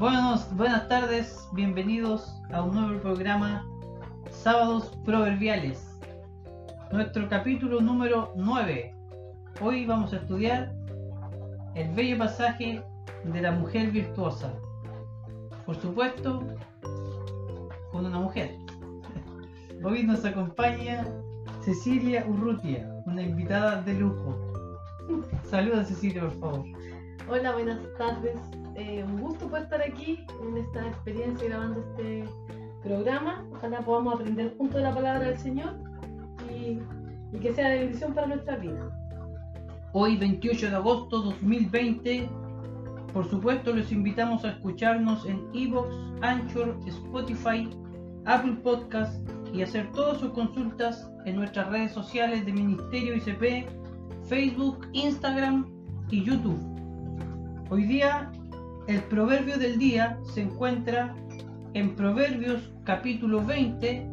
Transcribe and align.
Buenos, 0.00 0.48
buenas 0.56 0.88
tardes, 0.88 1.46
bienvenidos 1.52 2.34
a 2.54 2.62
un 2.62 2.74
nuevo 2.74 3.02
programa 3.02 3.68
Sábados 4.30 4.96
Proverbiales. 5.04 6.00
Nuestro 6.90 7.28
capítulo 7.28 7.82
número 7.82 8.32
9. 8.34 8.94
Hoy 9.60 9.84
vamos 9.84 10.14
a 10.14 10.16
estudiar 10.16 10.72
el 11.74 11.94
bello 11.94 12.16
pasaje 12.16 12.82
de 13.24 13.42
la 13.42 13.52
mujer 13.52 13.90
virtuosa. 13.90 14.54
Por 15.66 15.76
supuesto, 15.76 16.46
con 17.92 18.06
una 18.06 18.20
mujer. 18.20 18.56
Hoy 19.84 20.02
nos 20.04 20.24
acompaña 20.24 21.06
Cecilia 21.60 22.24
Urrutia, 22.26 22.90
una 23.04 23.20
invitada 23.20 23.82
de 23.82 23.92
lujo. 23.92 24.34
Saluda 25.50 25.84
Cecilia, 25.84 26.22
por 26.22 26.40
favor. 26.40 26.64
Hola, 27.28 27.52
buenas 27.52 27.80
tardes. 27.98 28.40
Eh, 28.80 29.04
un 29.04 29.20
gusto 29.20 29.46
poder 29.46 29.64
estar 29.64 29.82
aquí 29.82 30.24
en 30.42 30.56
esta 30.56 30.88
experiencia 30.88 31.48
grabando 31.48 31.80
este 31.80 32.24
programa. 32.82 33.46
Ojalá 33.52 33.80
podamos 33.80 34.14
aprender 34.14 34.56
juntos 34.56 34.76
de 34.76 34.82
la 34.84 34.94
palabra 34.94 35.28
del 35.28 35.38
Señor 35.38 35.74
y, 36.50 36.78
y 37.30 37.40
que 37.40 37.52
sea 37.52 37.68
de 37.68 37.80
bendición 37.80 38.14
para 38.14 38.28
nuestra 38.28 38.56
vida. 38.56 38.90
Hoy 39.92 40.16
28 40.16 40.70
de 40.70 40.76
agosto 40.76 41.20
2020, 41.20 42.26
por 43.12 43.28
supuesto 43.28 43.74
los 43.74 43.92
invitamos 43.92 44.46
a 44.46 44.52
escucharnos 44.52 45.26
en 45.26 45.46
Evox, 45.52 45.94
Anchor, 46.22 46.78
Spotify, 46.86 47.68
Apple 48.24 48.60
Podcast 48.62 49.28
y 49.52 49.60
hacer 49.60 49.92
todas 49.92 50.20
sus 50.20 50.30
consultas 50.30 51.06
en 51.26 51.36
nuestras 51.36 51.68
redes 51.68 51.92
sociales 51.92 52.46
de 52.46 52.52
Ministerio 52.54 53.14
ICP, 53.14 53.68
Facebook, 54.24 54.88
Instagram 54.94 55.70
y 56.08 56.24
YouTube. 56.24 56.58
Hoy 57.68 57.84
día 57.84 58.32
el 58.86 59.02
proverbio 59.04 59.58
del 59.58 59.78
día 59.78 60.18
se 60.34 60.42
encuentra 60.42 61.14
en 61.74 61.94
Proverbios 61.94 62.72
capítulo 62.84 63.44
20, 63.44 64.06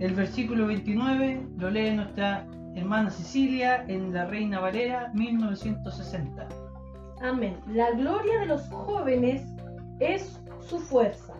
el 0.00 0.14
versículo 0.14 0.66
29, 0.66 1.46
lo 1.58 1.70
lee 1.70 1.90
nuestra 1.90 2.46
hermana 2.74 3.10
Cecilia 3.10 3.84
en 3.88 4.12
La 4.14 4.26
Reina 4.26 4.60
Valera 4.60 5.10
1960. 5.14 6.48
Amén. 7.20 7.56
La 7.66 7.90
gloria 7.90 8.40
de 8.40 8.46
los 8.46 8.62
jóvenes 8.68 9.42
es 10.00 10.40
su 10.60 10.78
fuerza 10.78 11.34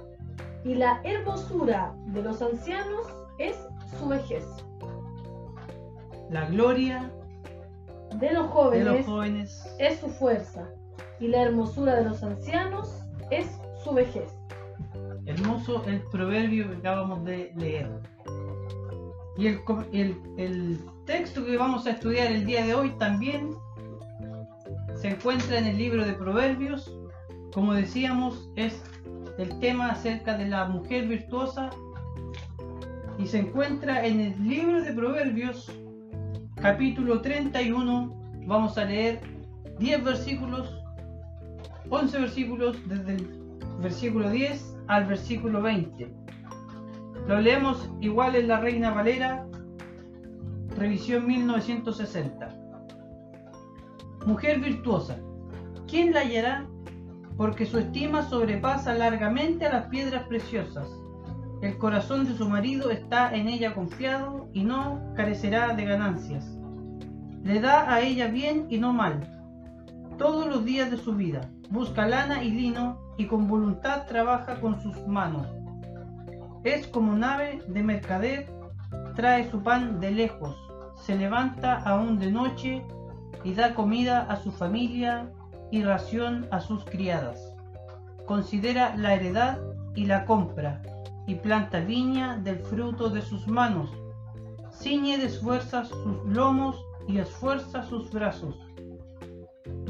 y 0.64 0.75
la 0.75 1.01
hermosura 1.05 1.95
de 2.06 2.23
los 2.23 2.42
ancianos 2.42 3.06
es 3.39 3.56
su 3.98 4.09
vejez. 4.09 4.45
La 6.31 6.47
gloria 6.47 7.11
De 8.19 8.33
los 8.33 8.45
de 8.45 8.48
jóvenes, 8.51 8.86
los 8.86 9.06
jóvenes 9.06 9.77
es 9.79 10.01
su 10.01 10.09
fuerza 10.09 10.69
y 11.20 11.28
la 11.28 11.42
hermosura 11.42 11.97
de 11.97 12.05
los 12.05 12.22
ancianos 12.22 13.02
es 13.30 13.47
su 13.84 13.92
vejez. 13.92 14.30
Hermoso 15.27 15.84
el 15.86 16.00
proverbio 16.11 16.70
que 16.70 16.77
acabamos 16.77 17.24
de 17.24 17.52
leer. 17.56 17.91
Y 19.36 19.46
el, 19.48 19.61
el- 19.92 20.16
el 20.36 20.80
texto 21.05 21.44
que 21.44 21.56
vamos 21.56 21.86
a 21.86 21.91
estudiar 21.91 22.33
el 22.33 22.44
día 22.46 22.64
de 22.64 22.74
hoy 22.74 22.91
también 22.98 23.50
se 24.96 25.08
encuentra 25.08 25.58
en 25.58 25.66
el 25.66 25.78
libro 25.78 26.05
de 26.05 26.12
Proverbios. 26.14 26.92
Como 27.52 27.72
decíamos, 27.74 28.50
es 28.56 28.83
el 29.39 29.58
tema 29.61 29.91
acerca 29.91 30.36
de 30.36 30.46
la 30.48 30.64
mujer 30.66 31.06
virtuosa 31.06 31.70
y 33.19 33.27
se 33.27 33.39
encuentra 33.39 34.05
en 34.06 34.20
el 34.20 34.48
libro 34.48 34.83
de 34.83 34.92
Proverbios, 34.92 35.70
capítulo 36.56 37.20
31. 37.20 38.14
Vamos 38.46 38.77
a 38.78 38.84
leer 38.84 39.20
10 39.78 40.05
versículos, 40.05 40.78
11 41.91 42.19
versículos 42.19 42.77
desde 42.86 43.14
el 43.14 43.27
versículo 43.81 44.31
10 44.31 44.77
al 44.89 45.07
versículo 45.07 45.63
20. 45.63 46.13
Lo 47.27 47.40
leemos 47.40 47.89
igual 48.01 48.36
en 48.36 48.48
la 48.48 48.61
Reina 48.61 48.90
Valera, 48.90 49.46
revisión 50.77 51.27
1960. 51.27 52.55
Mujer 54.27 54.61
virtuosa, 54.61 55.18
¿quién 55.86 56.13
la 56.13 56.20
hallará? 56.20 56.67
Porque 57.36 57.64
su 57.64 57.79
estima 57.79 58.23
sobrepasa 58.23 58.95
largamente 58.95 59.67
a 59.67 59.73
las 59.73 59.86
piedras 59.86 60.24
preciosas. 60.24 60.89
El 61.63 61.77
corazón 61.79 62.27
de 62.27 62.36
su 62.36 62.48
marido 62.48 62.90
está 62.90 63.34
en 63.34 63.48
ella 63.48 63.74
confiado 63.74 64.48
y 64.52 64.64
no 64.64 65.01
carecerá 65.17 65.74
de 65.74 65.84
ganancias. 65.84 66.58
Le 67.42 67.61
da 67.61 67.92
a 67.92 68.01
ella 68.01 68.29
bien 68.29 68.67
y 68.68 68.79
no 68.79 68.92
mal, 68.92 69.20
todos 70.18 70.46
los 70.46 70.64
días 70.64 70.90
de 70.90 70.98
su 70.98 71.14
vida. 71.14 71.51
Busca 71.70 72.06
lana 72.06 72.42
y 72.42 72.51
lino 72.51 72.98
y 73.18 73.27
con 73.27 73.46
voluntad 73.46 74.06
trabaja 74.06 74.61
con 74.61 74.80
sus 74.80 75.06
manos. 75.06 75.46
Es 76.64 76.86
como 76.86 77.14
nave 77.14 77.62
de 77.68 77.83
mercader, 77.83 78.51
trae 79.14 79.51
su 79.51 79.62
pan 79.62 80.01
de 80.01 80.11
lejos, 80.11 80.57
se 80.96 81.17
levanta 81.17 81.77
aún 81.77 82.18
de 82.18 82.33
noche 82.33 82.84
y 83.45 83.55
da 83.55 83.74
comida 83.74 84.23
a 84.23 84.36
su 84.36 84.51
familia 84.51 85.30
y 85.70 85.83
ración 85.83 86.48
a 86.51 86.61
sus 86.61 86.84
criadas. 86.84 87.55
Considera 88.27 88.96
la 88.96 89.14
heredad 89.14 89.58
y 89.95 90.07
la 90.07 90.24
compra 90.24 90.83
y 91.27 91.34
planta 91.34 91.80
viña 91.80 92.39
del 92.39 92.61
fruto 92.61 93.11
de 93.11 93.20
sus 93.20 93.46
manos. 93.46 93.90
Ciñe 94.73 95.18
de 95.18 95.27
esfuerzas 95.27 95.89
sus 95.89 96.24
lomos 96.24 96.83
y 97.07 97.18
esfuerza 97.18 97.83
sus 97.83 98.11
brazos. 98.11 98.67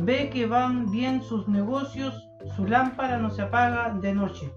Ve 0.00 0.30
que 0.30 0.46
van 0.46 0.90
bien 0.90 1.22
sus 1.22 1.48
negocios, 1.48 2.28
su 2.56 2.66
lámpara 2.66 3.18
no 3.18 3.30
se 3.30 3.42
apaga 3.42 3.92
de 3.94 4.14
noche. 4.14 4.52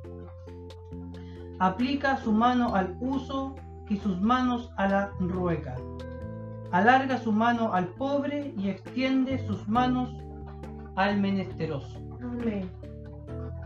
Aplica 1.60 2.18
su 2.18 2.32
mano 2.32 2.76
al 2.76 2.96
uso 3.00 3.56
y 3.90 3.98
sus 3.98 4.20
manos 4.22 4.72
a 4.78 4.88
la 4.88 5.12
rueca. 5.20 5.76
Alarga 6.72 7.18
su 7.18 7.32
mano 7.32 7.74
al 7.74 7.88
pobre 7.90 8.54
y 8.58 8.70
extiende 8.70 9.46
sus 9.46 9.68
manos 9.68 10.10
al 10.96 11.20
menesteroso. 11.20 12.00
Amén. 12.22 12.70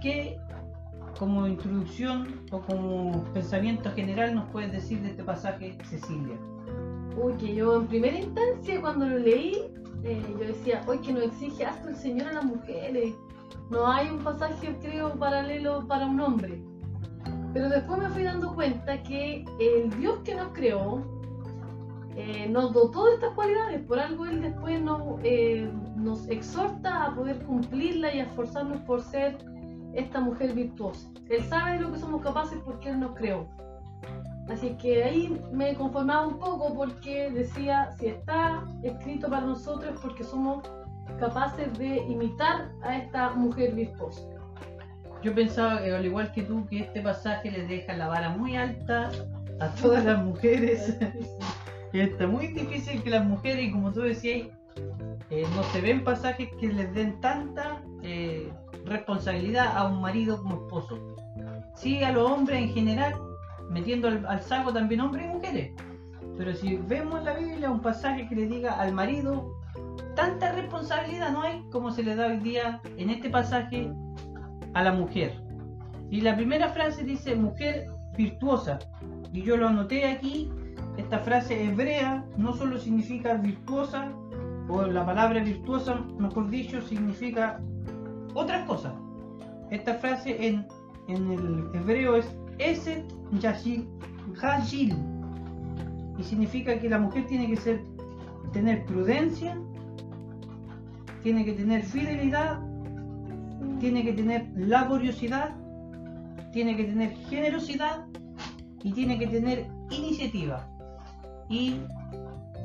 ¿Qué 0.02 0.38
como 1.18 1.48
introducción 1.48 2.42
o 2.52 2.60
como 2.60 3.24
pensamiento 3.34 3.92
general 3.92 4.36
nos 4.36 4.50
puedes 4.50 4.72
decir 4.72 5.02
de 5.02 5.10
este 5.10 5.24
pasaje, 5.24 5.78
Cecilia? 5.84 6.38
Uy, 7.18 7.34
que 7.34 7.56
yo 7.56 7.78
en 7.78 7.88
primera 7.88 8.18
instancia 8.18 8.82
cuando 8.82 9.08
lo 9.08 9.20
leí, 9.20 9.56
eh, 10.06 10.24
yo 10.30 10.48
decía, 10.48 10.82
hoy 10.88 11.00
que 11.00 11.12
nos 11.12 11.24
exige 11.24 11.66
hasta 11.66 11.90
el 11.90 11.96
Señor 11.96 12.28
a 12.28 12.34
las 12.34 12.46
mujeres. 12.46 13.16
No 13.70 13.88
hay 13.88 14.10
un 14.10 14.20
pasaje, 14.20 14.78
creo, 14.80 15.18
paralelo 15.18 15.86
para 15.88 16.06
un 16.06 16.20
hombre. 16.20 16.64
Pero 17.54 17.70
después 17.70 18.00
me 18.00 18.10
fui 18.10 18.24
dando 18.24 18.54
cuenta 18.54 19.02
que 19.02 19.44
el 19.60 19.90
Dios 19.98 20.20
que 20.24 20.36
nos 20.36 20.50
creó 20.50 21.04
eh, 22.16 22.48
nos 22.50 22.72
dotó 22.72 23.06
de 23.06 23.16
estas 23.16 23.34
cualidades. 23.34 23.82
Por 23.88 24.00
algo 24.00 24.26
Él 24.26 24.42
después 24.42 24.82
nos, 24.82 25.02
eh, 25.24 25.70
nos 25.96 26.28
exhorta 26.30 27.06
a 27.06 27.16
poder 27.16 27.44
cumplirla 27.44 28.14
y 28.14 28.20
a 28.20 28.24
esforzarnos 28.26 28.82
por 28.82 29.02
ser 29.02 29.38
esta 29.94 30.20
mujer 30.22 30.54
virtuosa. 30.54 31.10
Él 31.30 31.44
sabe 31.46 31.74
de 31.74 31.80
lo 31.80 31.92
que 31.92 32.00
somos 32.00 32.22
capaces 32.22 32.60
porque 32.64 32.90
Él 32.90 33.00
nos 33.00 33.16
creó. 33.16 33.48
Así 34.50 34.76
que 34.78 35.04
ahí 35.04 35.42
me 35.52 35.74
conformaba 35.74 36.28
un 36.28 36.40
poco 36.40 36.74
porque 36.76 37.32
decía, 37.32 37.92
si 37.98 38.08
está 38.08 38.64
escrito 38.84 39.30
para 39.30 39.46
nosotros 39.46 39.96
es 39.96 40.00
porque 40.00 40.24
somos 40.24 40.64
capaces 41.20 41.76
de 41.78 41.98
imitar 41.98 42.72
a 42.84 42.98
esta 42.98 43.32
mujer 43.32 43.74
virtuosa. 43.74 44.22
Yo 45.24 45.34
pensaba, 45.34 45.86
eh, 45.86 45.96
al 45.96 46.06
igual 46.06 46.32
que 46.32 46.44
tú, 46.44 46.68
que 46.68 46.82
este 46.82 47.02
pasaje 47.02 47.50
les 47.50 47.68
deja 47.68 47.94
la 47.94 48.08
vara 48.08 48.30
muy 48.30 48.56
alta 48.56 49.10
a 49.60 49.70
todas 49.70 50.06
las 50.06 50.24
mujeres. 50.24 50.96
Está 51.94 52.28
muy 52.28 52.48
difícil 52.48 53.02
que 53.02 53.10
las 53.10 53.26
mujeres, 53.26 53.66
y 53.66 53.72
como 53.72 53.92
tú 53.92 54.02
decías, 54.02 54.48
eh, 55.30 55.46
no 55.56 55.64
se 55.64 55.82
ven 55.82 56.04
pasajes 56.04 56.50
que 56.60 56.68
les 56.68 56.94
den 56.94 57.20
tanta 57.22 57.82
eh, 58.04 58.52
responsabilidad 58.86 59.76
a 59.78 59.88
un 59.88 60.02
marido 60.02 60.38
como 60.42 60.66
esposo. 60.66 61.16
Sí, 61.76 62.04
a 62.04 62.12
los 62.12 62.30
hombres 62.30 62.62
en 62.62 62.70
general, 62.74 63.14
metiendo 63.70 64.08
al, 64.08 64.26
al 64.26 64.42
saco 64.42 64.74
también 64.74 65.02
hombres 65.02 65.26
y 65.26 65.30
mujeres. 65.30 65.72
Pero 66.38 66.54
si 66.54 66.76
vemos 66.76 67.20
en 67.20 67.26
la 67.26 67.34
Biblia 67.34 67.72
un 67.72 67.82
pasaje 67.82 68.28
que 68.28 68.36
le 68.36 68.48
diga 68.48 68.74
al 68.74 68.94
marido, 68.94 69.56
tanta 70.16 70.52
responsabilidad 70.52 71.32
no 71.32 71.42
hay 71.42 71.64
como 71.72 71.92
se 71.92 72.04
le 72.04 72.16
da 72.16 72.28
hoy 72.28 72.38
día 72.38 72.82
en 72.98 73.10
este 73.10 73.30
pasaje 73.30 73.92
a 74.74 74.84
la 74.84 74.92
mujer. 74.92 75.34
Y 76.10 76.22
la 76.22 76.36
primera 76.36 76.70
frase 76.70 77.04
dice 77.04 77.36
mujer 77.36 77.88
virtuosa. 78.18 78.80
Y 79.34 79.42
yo 79.42 79.58
lo 79.58 79.68
anoté 79.68 80.06
aquí. 80.06 80.52
Esta 80.98 81.20
frase 81.20 81.66
hebrea 81.66 82.26
no 82.38 82.54
solo 82.54 82.78
significa 82.78 83.34
virtuosa, 83.34 84.12
o 84.70 84.84
la 84.84 85.06
palabra 85.06 85.44
virtuosa, 85.44 85.96
mejor 86.18 86.50
dicho, 86.50 86.82
significa 86.82 87.60
otras 88.34 88.66
cosas. 88.66 88.94
Esta 89.72 89.96
frase 89.96 90.48
en, 90.48 90.66
en 91.08 91.32
el 91.32 91.70
hebreo 91.74 92.16
es 92.16 92.38
Eset 92.60 93.06
Y 96.18 96.24
significa 96.24 96.80
que 96.80 96.90
la 96.90 97.00
mujer 97.00 97.28
tiene 97.28 97.48
que 97.48 97.58
ser, 97.58 97.84
tener 98.54 98.86
prudencia, 98.86 99.58
tiene 101.22 101.44
que 101.44 101.54
tener 101.54 101.84
fidelidad 101.84 102.60
tiene 103.80 104.04
que 104.04 104.14
tener 104.14 104.48
laboriosidad, 104.56 105.56
tiene 106.52 106.76
que 106.76 106.86
tener 106.86 107.16
generosidad 107.30 108.06
y 108.84 108.92
tiene 108.94 109.20
que 109.20 109.28
tener 109.28 109.68
iniciativa. 109.90 110.68
Y 111.50 111.82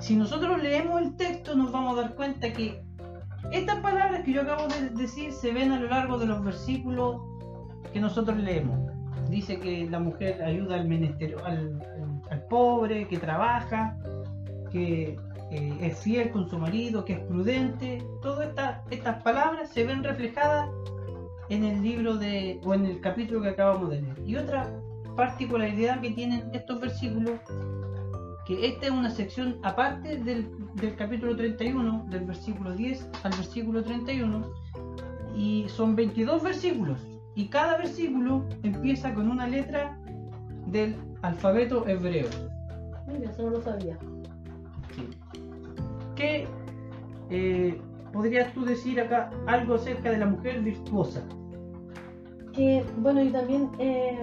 si 0.01 0.17
nosotros 0.17 0.63
leemos 0.63 1.03
el 1.03 1.17
texto 1.17 1.55
nos 1.55 1.73
vamos 1.73 1.99
a 1.99 2.03
dar 2.03 2.15
cuenta 2.15 2.53
que 2.53 2.83
estas 3.53 3.81
palabras 3.81 4.23
que 4.25 4.33
yo 4.33 4.43
acabo 4.43 4.69
de 4.69 4.91
decir 4.91 5.33
se 5.33 5.53
ven 5.53 5.73
a 5.73 5.81
lo 5.81 5.89
largo 5.89 6.19
de 6.19 6.27
los 6.27 6.43
versículos 6.45 7.21
que 7.93 8.01
nosotros 8.01 8.39
leemos. 8.39 8.90
Dice 9.31 9.61
que 9.61 9.89
la 9.89 10.01
mujer 10.01 10.43
ayuda 10.43 10.75
al, 10.75 10.89
menester, 10.89 11.37
al, 11.45 11.81
pobre, 12.49 13.07
que 13.07 13.17
trabaja, 13.17 13.97
que 14.73 15.17
eh, 15.53 15.77
es 15.81 15.99
fiel 16.01 16.31
con 16.31 16.51
su 16.51 16.59
marido, 16.59 17.05
que 17.05 17.13
es 17.15 17.21
prudente. 17.21 18.03
Todas 18.23 18.49
estas 18.49 18.81
estas 18.91 19.23
palabras 19.23 19.71
se 19.71 19.85
ven 19.85 20.03
reflejadas 20.03 20.69
en 21.49 21.65
el 21.65 21.81
libro 21.83 22.17
de, 22.17 22.61
o 22.65 22.75
en 22.75 22.87
el 22.87 23.01
capítulo 23.01 23.43
que 23.43 23.51
acabamos 23.51 23.91
de 23.91 24.03
leer. 24.03 24.17
Y 24.27 24.37
otra 24.37 24.69
particularidad 25.17 26.01
que 26.01 26.11
tienen 26.11 26.51
estos 26.53 26.81
versículos, 26.81 27.39
que 28.47 28.67
esta 28.67 28.87
es 28.87 28.93
una 28.93 29.11
sección 29.11 29.59
aparte 29.63 30.17
del, 30.17 30.49
del 30.75 30.97
capítulo 30.97 31.37
31, 31.37 32.07
del 32.09 32.25
versículo 32.25 32.73
10 32.73 33.09
al 33.23 33.33
versículo 33.33 33.83
31, 33.85 34.53
y 35.37 35.67
son 35.69 35.95
22 35.95 36.43
versículos, 36.43 36.99
y 37.41 37.49
cada 37.49 37.79
versículo 37.79 38.45
empieza 38.63 39.15
con 39.15 39.31
una 39.31 39.47
letra 39.47 39.99
del 40.67 40.95
alfabeto 41.23 41.89
hebreo. 41.89 42.29
Mira, 43.07 43.31
eso 43.31 43.45
no 43.45 43.51
lo 43.53 43.63
sabía. 43.63 43.97
¿Qué 46.17 46.47
eh, 47.31 47.81
podrías 48.13 48.53
tú 48.53 48.67
decir 48.67 49.01
acá 49.01 49.31
algo 49.47 49.77
acerca 49.77 50.11
de 50.11 50.19
la 50.19 50.27
mujer 50.27 50.61
virtuosa? 50.61 51.23
Que, 52.53 52.85
bueno, 52.99 53.23
y 53.23 53.31
también 53.31 53.71
eh, 53.79 54.19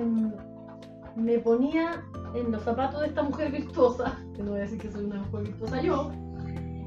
me 1.15 1.39
ponía 1.39 2.03
en 2.35 2.51
los 2.51 2.61
zapatos 2.61 3.01
de 3.01 3.07
esta 3.07 3.23
mujer 3.23 3.51
virtuosa, 3.51 4.15
que 4.35 4.43
no 4.43 4.51
voy 4.51 4.59
a 4.59 4.63
decir 4.63 4.77
que 4.77 4.91
soy 4.91 5.05
una 5.05 5.23
mujer 5.23 5.41
virtuosa 5.41 5.81
yo, 5.81 6.11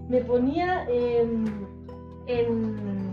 me 0.08 0.20
ponía 0.20 0.84
en, 0.88 1.66
en, 2.28 3.09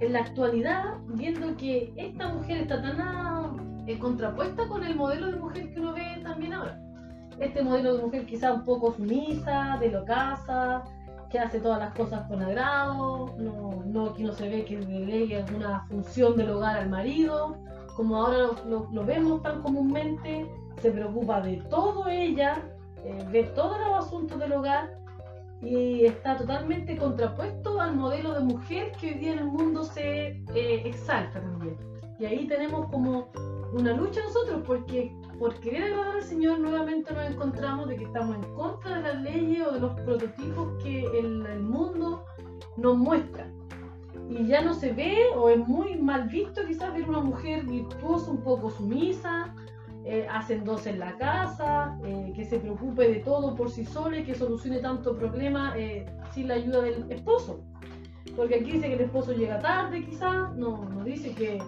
en 0.00 0.12
la 0.12 0.20
actualidad 0.20 0.96
viendo 1.08 1.56
que 1.56 1.92
esta 1.96 2.28
mujer 2.28 2.58
está 2.58 2.80
tan 2.82 3.84
eh, 3.86 3.98
contrapuesta 3.98 4.66
con 4.68 4.84
el 4.84 4.94
modelo 4.96 5.26
de 5.32 5.36
mujer 5.38 5.72
que 5.72 5.80
uno 5.80 5.92
ve 5.92 6.20
también 6.22 6.52
ahora. 6.52 6.78
Este 7.40 7.62
modelo 7.62 7.96
de 7.96 8.02
mujer 8.04 8.26
quizá 8.26 8.52
un 8.52 8.64
poco 8.64 8.92
sumisa, 8.92 9.76
de 9.80 9.90
lo 9.90 10.04
casa, 10.04 10.82
que 11.30 11.38
hace 11.38 11.60
todas 11.60 11.78
las 11.78 11.94
cosas 11.94 12.26
con 12.28 12.42
agrado, 12.42 13.34
no, 13.38 13.82
no 13.86 14.06
aquí 14.06 14.22
no 14.24 14.32
se 14.32 14.48
ve 14.48 14.64
que 14.64 14.78
delegue 14.78 15.44
una 15.54 15.84
función 15.88 16.36
del 16.36 16.50
hogar 16.50 16.76
al 16.78 16.88
marido, 16.88 17.56
como 17.96 18.16
ahora 18.16 18.38
lo, 18.38 18.54
lo- 18.66 18.88
lo 18.92 19.04
vemos 19.04 19.42
tan 19.42 19.62
comúnmente, 19.62 20.50
se 20.80 20.90
preocupa 20.90 21.40
de 21.40 21.56
todo 21.68 22.08
ella, 22.08 22.62
eh, 23.04 23.24
de 23.30 23.42
todos 23.44 23.78
los 23.78 24.06
asuntos 24.06 24.38
del 24.38 24.52
hogar 24.52 24.97
y 25.60 26.06
está 26.06 26.36
totalmente 26.36 26.96
contrapuesto 26.96 27.80
al 27.80 27.96
modelo 27.96 28.34
de 28.34 28.40
mujer 28.40 28.92
que 28.92 29.08
hoy 29.08 29.14
día 29.14 29.32
en 29.32 29.38
el 29.40 29.46
mundo 29.46 29.84
se 29.84 30.28
eh, 30.54 30.82
exalta 30.84 31.40
también. 31.40 31.76
Y 32.18 32.24
ahí 32.24 32.46
tenemos 32.46 32.88
como 32.90 33.28
una 33.72 33.92
lucha 33.92 34.20
nosotros 34.22 34.62
porque 34.66 35.12
por 35.38 35.54
querer 35.60 35.84
agradar 35.84 36.16
al 36.16 36.22
Señor 36.22 36.58
nuevamente 36.58 37.12
nos 37.12 37.30
encontramos 37.30 37.88
de 37.88 37.96
que 37.96 38.04
estamos 38.04 38.36
en 38.36 38.54
contra 38.54 38.96
de 38.96 39.02
las 39.02 39.22
leyes 39.22 39.66
o 39.66 39.72
de 39.72 39.80
los 39.80 40.00
prototipos 40.00 40.82
que 40.82 41.04
el, 41.18 41.46
el 41.46 41.60
mundo 41.60 42.24
nos 42.76 42.96
muestra. 42.96 43.50
Y 44.28 44.46
ya 44.46 44.62
no 44.62 44.74
se 44.74 44.92
ve 44.92 45.16
o 45.36 45.48
es 45.48 45.58
muy 45.66 45.96
mal 45.96 46.28
visto 46.28 46.64
quizás 46.66 46.92
ver 46.92 47.08
una 47.08 47.20
mujer 47.20 47.64
virtuosa, 47.64 48.30
un 48.30 48.42
poco 48.42 48.70
sumisa, 48.70 49.54
eh, 50.10 50.26
hacendosa 50.26 50.88
en 50.88 51.00
la 51.00 51.18
casa, 51.18 51.98
eh, 52.02 52.32
que 52.34 52.42
se 52.42 52.58
preocupe 52.58 53.06
de 53.06 53.16
todo 53.16 53.54
por 53.54 53.70
sí 53.70 53.84
sola 53.84 54.16
y 54.16 54.24
que 54.24 54.34
solucione 54.34 54.78
tanto 54.78 55.14
problema 55.14 55.74
eh, 55.76 56.06
sin 56.32 56.48
la 56.48 56.54
ayuda 56.54 56.80
del 56.80 57.12
esposo. 57.12 57.60
Porque 58.34 58.54
aquí 58.54 58.72
dice 58.72 58.88
que 58.88 58.94
el 58.94 59.00
esposo 59.02 59.34
llega 59.34 59.58
tarde 59.58 60.02
quizás, 60.02 60.56
no, 60.56 60.82
no 60.82 61.04
dice 61.04 61.34
que 61.34 61.58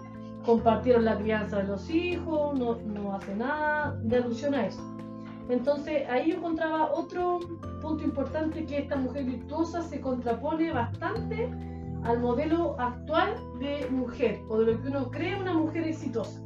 compartieron 0.43 1.05
la 1.05 1.19
crianza 1.19 1.57
de 1.57 1.65
los 1.65 1.87
hijos, 1.91 2.57
no, 2.57 2.77
no 2.77 3.13
hace 3.13 3.35
nada 3.35 3.95
de 4.01 4.17
alusión 4.17 4.55
a 4.55 4.65
eso. 4.65 4.81
Entonces 5.47 6.09
ahí 6.09 6.31
encontraba 6.31 6.91
otro 6.93 7.41
punto 7.79 8.03
importante 8.03 8.65
que 8.65 8.79
esta 8.79 8.95
mujer 8.95 9.25
virtuosa 9.25 9.83
se 9.83 10.01
contrapone 10.01 10.71
bastante 10.71 11.47
al 12.05 12.19
modelo 12.19 12.75
actual 12.79 13.35
de 13.59 13.87
mujer 13.91 14.39
o 14.49 14.61
de 14.61 14.73
lo 14.73 14.81
que 14.81 14.87
uno 14.87 15.11
cree 15.11 15.39
una 15.39 15.53
mujer 15.53 15.83
exitosa. 15.83 16.41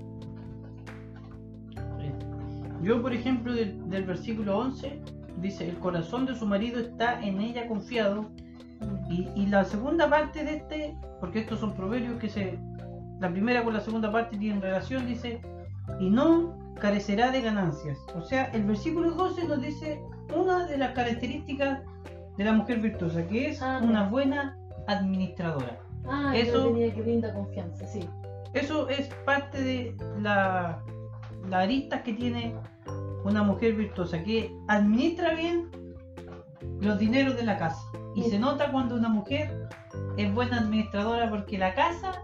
Yo, 2.81 3.01
por 3.01 3.13
ejemplo, 3.13 3.53
del, 3.53 3.89
del 3.89 4.03
versículo 4.03 4.57
11, 4.57 4.99
dice, 5.37 5.69
el 5.69 5.77
corazón 5.79 6.25
de 6.25 6.35
su 6.35 6.45
marido 6.45 6.79
está 6.79 7.21
en 7.23 7.39
ella 7.41 7.67
confiado. 7.67 8.29
Y, 9.09 9.27
y 9.35 9.47
la 9.47 9.63
segunda 9.63 10.09
parte 10.09 10.43
de 10.43 10.57
este, 10.57 10.97
porque 11.19 11.39
estos 11.39 11.59
son 11.59 11.73
proverbios 11.73 12.19
que 12.19 12.29
se... 12.29 12.59
La 13.19 13.29
primera 13.31 13.63
con 13.63 13.73
la 13.73 13.79
segunda 13.79 14.11
parte 14.11 14.37
tienen 14.37 14.61
relación, 14.61 15.05
dice, 15.07 15.41
y 15.99 16.09
no 16.09 16.57
carecerá 16.79 17.31
de 17.31 17.41
ganancias. 17.41 17.97
O 18.15 18.21
sea, 18.21 18.45
el 18.45 18.63
versículo 18.65 19.11
12 19.11 19.47
nos 19.47 19.61
dice 19.61 20.01
una 20.35 20.65
de 20.67 20.77
las 20.77 20.91
características 20.91 21.79
de 22.37 22.43
la 22.43 22.51
mujer 22.51 22.79
virtuosa, 22.81 23.25
que 23.27 23.47
es 23.49 23.61
Ah, 23.61 23.79
una 23.81 24.09
buena 24.09 24.57
administradora. 24.87 25.79
Ah, 26.07 26.33
Eso- 26.35 26.67
tenía 26.67 26.93
que 26.93 27.01
brinda 27.01 27.33
confianza, 27.33 27.87
sí. 27.87 28.01
Eso 28.53 28.89
es 28.89 29.07
parte 29.25 29.61
de 29.61 29.95
la, 30.21 30.83
la 31.49 31.59
aristas 31.59 32.01
que 32.01 32.13
tiene 32.13 32.55
una 33.23 33.43
mujer 33.43 33.73
virtuosa, 33.75 34.23
que 34.23 34.55
administra 34.67 35.33
bien 35.33 35.69
los 36.81 36.97
dineros 36.99 37.35
de 37.35 37.43
la 37.43 37.57
casa. 37.57 37.81
Y 38.15 38.23
Sí. 38.23 38.31
se 38.31 38.39
nota 38.39 38.71
cuando 38.71 38.95
una 38.95 39.09
mujer 39.09 39.67
es 40.17 40.33
buena 40.33 40.59
administradora 40.59 41.29
porque 41.29 41.57
la 41.57 41.73
casa 41.73 42.21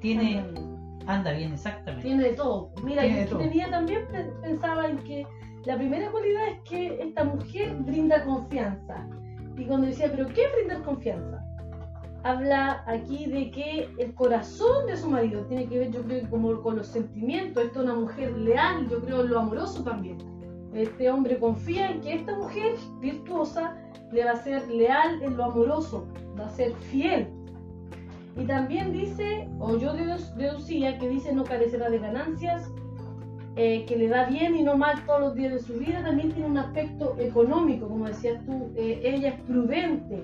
tiene 0.00 0.38
Anda 0.38 0.50
bien. 0.60 1.02
anda 1.06 1.32
bien, 1.32 1.52
exactamente. 1.52 2.06
Tiene 2.06 2.22
de 2.24 2.32
todo. 2.34 2.72
Mira, 2.82 3.06
yo 3.06 3.26
todo. 3.28 3.38
tenía 3.40 3.70
también 3.70 4.06
pe- 4.10 4.30
pensaba 4.42 4.88
en 4.88 4.98
que 4.98 5.26
la 5.64 5.76
primera 5.76 6.10
cualidad 6.10 6.48
es 6.48 6.60
que 6.68 7.02
esta 7.02 7.24
mujer 7.24 7.74
brinda 7.80 8.24
confianza. 8.24 9.06
Y 9.56 9.66
cuando 9.66 9.88
decía, 9.88 10.08
pero 10.10 10.26
¿qué 10.28 10.44
es 10.44 10.52
brindar 10.56 10.82
confianza? 10.82 11.44
Habla 12.22 12.84
aquí 12.86 13.26
de 13.26 13.50
que 13.50 13.88
el 13.98 14.14
corazón 14.14 14.86
de 14.86 14.96
su 14.96 15.08
marido 15.08 15.42
tiene 15.46 15.66
que 15.66 15.78
ver, 15.78 15.90
yo 15.90 16.02
creo, 16.02 16.28
como 16.28 16.60
con 16.60 16.76
los 16.76 16.86
sentimientos. 16.88 17.64
Esto 17.64 17.80
es 17.80 17.84
una 17.86 17.94
mujer 17.94 18.36
leal, 18.36 18.88
yo 18.88 19.00
creo, 19.00 19.22
en 19.22 19.30
lo 19.30 19.40
amoroso 19.40 19.82
también. 19.82 20.18
Este 20.74 21.10
hombre 21.10 21.38
confía 21.38 21.90
en 21.90 22.00
que 22.02 22.14
esta 22.14 22.36
mujer 22.36 22.74
virtuosa 23.00 23.76
le 24.12 24.24
va 24.24 24.32
a 24.32 24.36
ser 24.36 24.68
leal 24.68 25.22
en 25.22 25.36
lo 25.36 25.44
amoroso, 25.44 26.06
va 26.38 26.46
a 26.46 26.50
ser 26.50 26.74
fiel. 26.74 27.28
Y 28.36 28.44
también 28.44 28.92
dice, 28.92 29.48
o 29.58 29.76
yo 29.76 29.92
dedu- 29.94 30.34
deducía 30.34 30.98
que 30.98 31.08
dice 31.08 31.32
no 31.32 31.42
carecerá 31.44 31.90
de 31.90 31.98
ganancias, 31.98 32.70
eh, 33.56 33.84
que 33.86 33.96
le 33.96 34.08
da 34.08 34.26
bien 34.26 34.54
y 34.56 34.62
no 34.62 34.76
mal 34.76 35.04
todos 35.06 35.20
los 35.20 35.34
días 35.34 35.52
de 35.54 35.58
su 35.58 35.74
vida, 35.74 36.02
también 36.04 36.30
tiene 36.32 36.48
un 36.48 36.58
aspecto 36.58 37.16
económico, 37.18 37.88
como 37.88 38.06
decías 38.06 38.44
tú, 38.46 38.70
eh, 38.76 39.00
ella 39.02 39.30
es 39.30 39.40
prudente. 39.42 40.22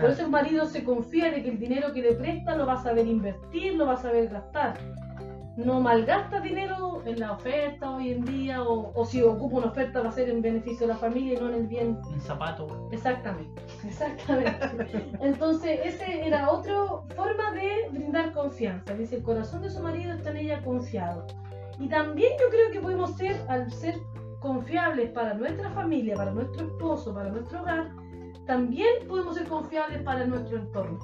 Por 0.00 0.10
eso 0.10 0.22
el 0.22 0.30
marido 0.30 0.66
se 0.66 0.84
confía 0.84 1.30
de 1.30 1.42
que 1.42 1.50
el 1.50 1.58
dinero 1.58 1.92
que 1.92 2.02
le 2.02 2.12
presta 2.12 2.56
lo 2.56 2.66
va 2.66 2.74
a 2.74 2.82
saber 2.82 3.06
invertir, 3.06 3.74
lo 3.74 3.86
va 3.86 3.94
a 3.94 3.96
saber 3.96 4.28
gastar. 4.28 4.78
No 5.56 5.80
malgasta 5.80 6.40
dinero 6.40 7.02
en 7.04 7.18
la 7.18 7.32
oferta 7.32 7.90
hoy 7.90 8.12
en 8.12 8.24
día, 8.24 8.62
o, 8.62 8.92
o 8.94 9.04
si 9.04 9.22
ocupa 9.22 9.56
una 9.56 9.66
oferta 9.66 10.00
va 10.00 10.10
a 10.10 10.12
ser 10.12 10.28
en 10.28 10.40
beneficio 10.40 10.86
de 10.86 10.92
la 10.92 10.98
familia 11.00 11.34
y 11.34 11.40
no 11.40 11.48
en 11.48 11.54
el 11.54 11.66
bien 11.66 11.98
En 12.12 12.20
zapato. 12.20 12.88
Exactamente, 12.92 13.60
exactamente. 13.84 15.10
Entonces, 15.20 15.80
esa 15.82 16.06
era 16.06 16.48
otra 16.48 16.76
forma 17.16 17.50
de 17.52 17.88
brindar 17.90 18.32
confianza. 18.32 18.94
Dice, 18.94 19.16
el 19.16 19.22
corazón 19.24 19.62
de 19.62 19.70
su 19.70 19.82
marido 19.82 20.12
está 20.12 20.30
en 20.30 20.36
ella 20.36 20.62
confiado. 20.62 21.26
Y 21.80 21.88
también 21.88 22.30
yo 22.38 22.48
creo 22.50 22.70
que 22.70 22.80
podemos 22.80 23.16
ser, 23.16 23.36
al 23.48 23.68
ser 23.72 23.96
confiables 24.38 25.10
para 25.10 25.34
nuestra 25.34 25.70
familia, 25.70 26.14
para 26.14 26.30
nuestro 26.30 26.66
esposo, 26.66 27.12
para 27.12 27.30
nuestro 27.30 27.62
hogar, 27.62 27.90
también 28.48 29.06
podemos 29.06 29.36
ser 29.36 29.46
confiables 29.46 30.02
para 30.02 30.26
nuestro 30.26 30.56
entorno. 30.56 30.98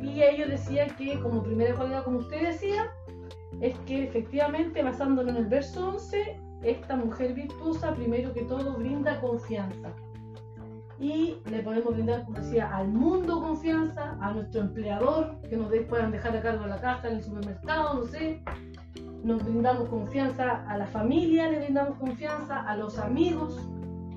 Y 0.00 0.22
ellos 0.22 0.48
decía 0.48 0.86
que 0.86 1.20
como 1.20 1.42
primera 1.42 1.74
cualidad, 1.74 2.04
como 2.04 2.18
usted 2.18 2.40
decía, 2.40 2.92
es 3.60 3.76
que 3.80 4.04
efectivamente, 4.04 4.80
basándonos 4.84 5.34
en 5.34 5.42
el 5.42 5.46
verso 5.46 5.88
11, 5.88 6.40
esta 6.62 6.94
mujer 6.94 7.34
virtuosa, 7.34 7.92
primero 7.92 8.32
que 8.32 8.42
todo, 8.42 8.74
brinda 8.74 9.20
confianza. 9.20 9.90
Y 11.00 11.38
le 11.50 11.60
podemos 11.60 11.92
brindar, 11.92 12.24
como 12.24 12.38
decía, 12.38 12.70
al 12.72 12.86
mundo 12.86 13.40
confianza, 13.40 14.16
a 14.20 14.32
nuestro 14.32 14.60
empleador, 14.60 15.40
que 15.50 15.56
nos 15.56 15.72
puedan 15.88 16.12
dejar 16.12 16.36
a 16.36 16.40
cargo 16.40 16.62
de 16.62 16.70
la 16.70 16.80
casa 16.80 17.08
en 17.08 17.16
el 17.16 17.24
supermercado, 17.24 17.94
no 17.94 18.06
sé. 18.06 18.40
Nos 19.24 19.44
brindamos 19.44 19.88
confianza 19.88 20.64
a 20.68 20.78
la 20.78 20.86
familia, 20.86 21.50
le 21.50 21.58
brindamos 21.58 21.98
confianza 21.98 22.60
a 22.60 22.76
los 22.76 22.96
amigos. 23.00 23.60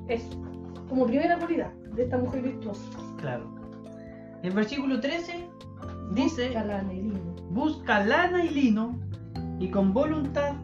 Eso, 0.08 0.40
como 0.88 1.08
primera 1.08 1.40
cualidad 1.40 1.72
de 1.96 2.04
esta 2.04 2.18
mujer 2.18 2.42
virtuosa. 2.42 2.82
Claro. 3.18 3.46
El 4.44 4.52
versículo 4.54 5.00
13 5.00 5.48
dice, 6.14 6.48
Búscala, 6.48 6.82
Nelino. 6.82 7.20
busca 7.52 8.04
lana 8.04 8.44
y 8.44 8.50
lino 8.50 9.00
y 9.60 9.70
con 9.70 9.94
voluntad 9.94 10.56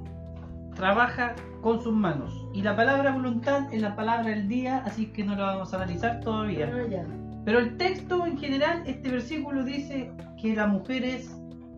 trabaja 0.75 1.35
con 1.61 1.81
sus 1.81 1.93
manos. 1.93 2.45
Y 2.53 2.61
la 2.61 2.75
palabra 2.75 3.11
voluntad 3.11 3.71
es 3.73 3.81
la 3.81 3.95
palabra 3.95 4.29
del 4.29 4.47
día, 4.47 4.83
así 4.85 5.07
que 5.07 5.23
no 5.23 5.35
lo 5.35 5.43
vamos 5.43 5.73
a 5.73 5.77
analizar 5.77 6.19
todavía. 6.21 6.71
Ah, 6.73 6.87
ya. 6.89 7.05
Pero 7.45 7.59
el 7.59 7.77
texto 7.77 8.25
en 8.25 8.37
general, 8.37 8.83
este 8.85 9.09
versículo 9.09 9.63
dice 9.63 10.11
que 10.41 10.55
la 10.55 10.67
mujer 10.67 11.03
es 11.03 11.35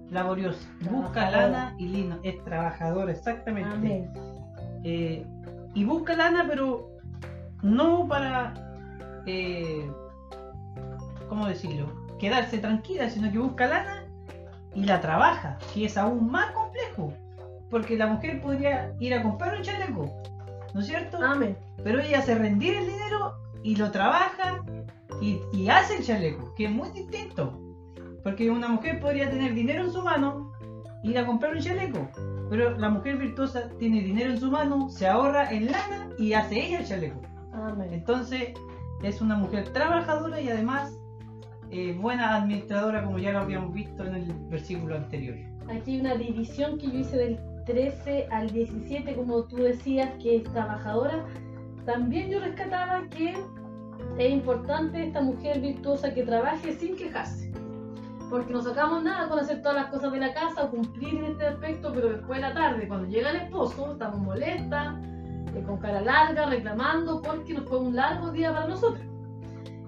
laboriosa, 0.09 0.67
busca 0.89 1.29
lana 1.29 1.75
y 1.77 1.87
lino, 1.87 2.17
es 2.23 2.43
trabajadora, 2.43 3.11
exactamente. 3.11 3.69
Amén. 3.71 4.09
Eh, 4.83 5.25
y 5.75 5.83
busca 5.83 6.15
lana, 6.15 6.45
pero 6.47 6.89
no 7.61 8.07
para, 8.07 8.53
eh, 9.25 9.89
¿cómo 11.27 11.47
decirlo? 11.47 11.87
Quedarse 12.19 12.57
tranquila, 12.57 13.09
sino 13.09 13.31
que 13.31 13.37
busca 13.37 13.67
lana 13.67 14.05
y 14.73 14.83
la 14.83 15.01
trabaja, 15.01 15.57
que 15.73 15.85
es 15.85 15.97
aún 15.97 16.29
más 16.29 16.51
complejo. 16.51 17.13
Porque 17.69 17.97
la 17.97 18.07
mujer 18.07 18.41
podría 18.41 18.93
ir 18.99 19.13
a 19.13 19.21
comprar 19.21 19.55
un 19.55 19.61
chaleco, 19.61 20.11
¿no 20.73 20.79
es 20.81 20.87
cierto? 20.87 21.17
Amén. 21.23 21.57
Pero 21.83 21.99
ella 21.99 22.19
hace 22.19 22.35
rendir 22.35 22.75
el 22.75 22.87
dinero 22.87 23.35
y 23.63 23.75
lo 23.75 23.91
trabaja 23.91 24.63
y, 25.21 25.39
y 25.53 25.69
hace 25.69 25.97
el 25.97 26.05
chaleco, 26.05 26.53
que 26.55 26.65
es 26.65 26.71
muy 26.71 26.89
distinto. 26.89 27.59
Porque 28.23 28.49
una 28.49 28.67
mujer 28.67 28.99
podría 28.99 29.29
tener 29.29 29.53
dinero 29.53 29.83
en 29.83 29.91
su 29.91 30.01
mano, 30.01 30.51
ir 31.03 31.17
a 31.17 31.25
comprar 31.25 31.53
un 31.53 31.61
chaleco. 31.61 32.09
Pero 32.49 32.77
la 32.77 32.89
mujer 32.89 33.17
virtuosa 33.17 33.69
tiene 33.77 34.01
dinero 34.01 34.31
en 34.31 34.39
su 34.39 34.49
mano, 34.49 34.89
se 34.89 35.07
ahorra 35.07 35.51
en 35.51 35.71
lana 35.71 36.09
y 36.17 36.33
hace 36.33 36.65
ella 36.65 36.79
el 36.79 36.87
chaleco. 36.87 37.21
Amén. 37.53 37.89
Entonces 37.91 38.53
es 39.03 39.21
una 39.21 39.35
mujer 39.35 39.71
trabajadora 39.73 40.39
y 40.41 40.49
además 40.49 40.99
eh, 41.71 41.93
buena 41.99 42.35
administradora 42.35 43.03
como 43.03 43.19
ya 43.19 43.31
lo 43.31 43.39
habíamos 43.39 43.73
visto 43.73 44.05
en 44.05 44.15
el 44.15 44.33
versículo 44.49 44.95
anterior. 44.95 45.37
Aquí 45.69 45.95
hay 45.95 46.01
una 46.01 46.15
división 46.15 46.77
que 46.79 46.87
yo 46.87 46.99
hice 46.99 47.17
del 47.17 47.39
13 47.65 48.27
al 48.31 48.49
17, 48.49 49.15
como 49.15 49.43
tú 49.43 49.57
decías, 49.57 50.09
que 50.21 50.37
es 50.37 50.43
trabajadora. 50.45 51.23
También 51.85 52.31
yo 52.31 52.39
rescataba 52.39 53.07
que 53.09 53.35
es 54.17 54.31
importante 54.31 55.05
esta 55.05 55.21
mujer 55.21 55.61
virtuosa 55.61 56.11
que 56.13 56.23
trabaje 56.23 56.73
sin 56.73 56.95
quejarse. 56.95 57.51
Porque 58.29 58.51
no 58.51 58.61
sacamos 58.61 59.03
nada 59.03 59.29
con 59.29 59.39
hacer 59.39 59.61
todas 59.61 59.75
las 59.75 59.91
cosas 59.91 60.11
de 60.11 60.19
la 60.19 60.33
casa 60.33 60.63
o 60.63 60.71
cumplir 60.71 61.15
en 61.15 61.25
este 61.25 61.45
aspecto, 61.45 61.91
pero 61.93 62.09
después 62.09 62.41
de 62.41 62.47
la 62.47 62.53
tarde, 62.53 62.87
cuando 62.87 63.07
llega 63.07 63.29
el 63.29 63.37
esposo, 63.37 63.91
estamos 63.91 64.19
molestas, 64.19 64.95
eh, 65.55 65.63
con 65.65 65.77
cara 65.77 66.01
larga, 66.01 66.45
reclamando, 66.45 67.21
porque 67.21 67.53
nos 67.53 67.65
fue 67.67 67.79
un 67.79 67.95
largo 67.95 68.31
día 68.31 68.51
para 68.53 68.67
nosotros. 68.67 69.05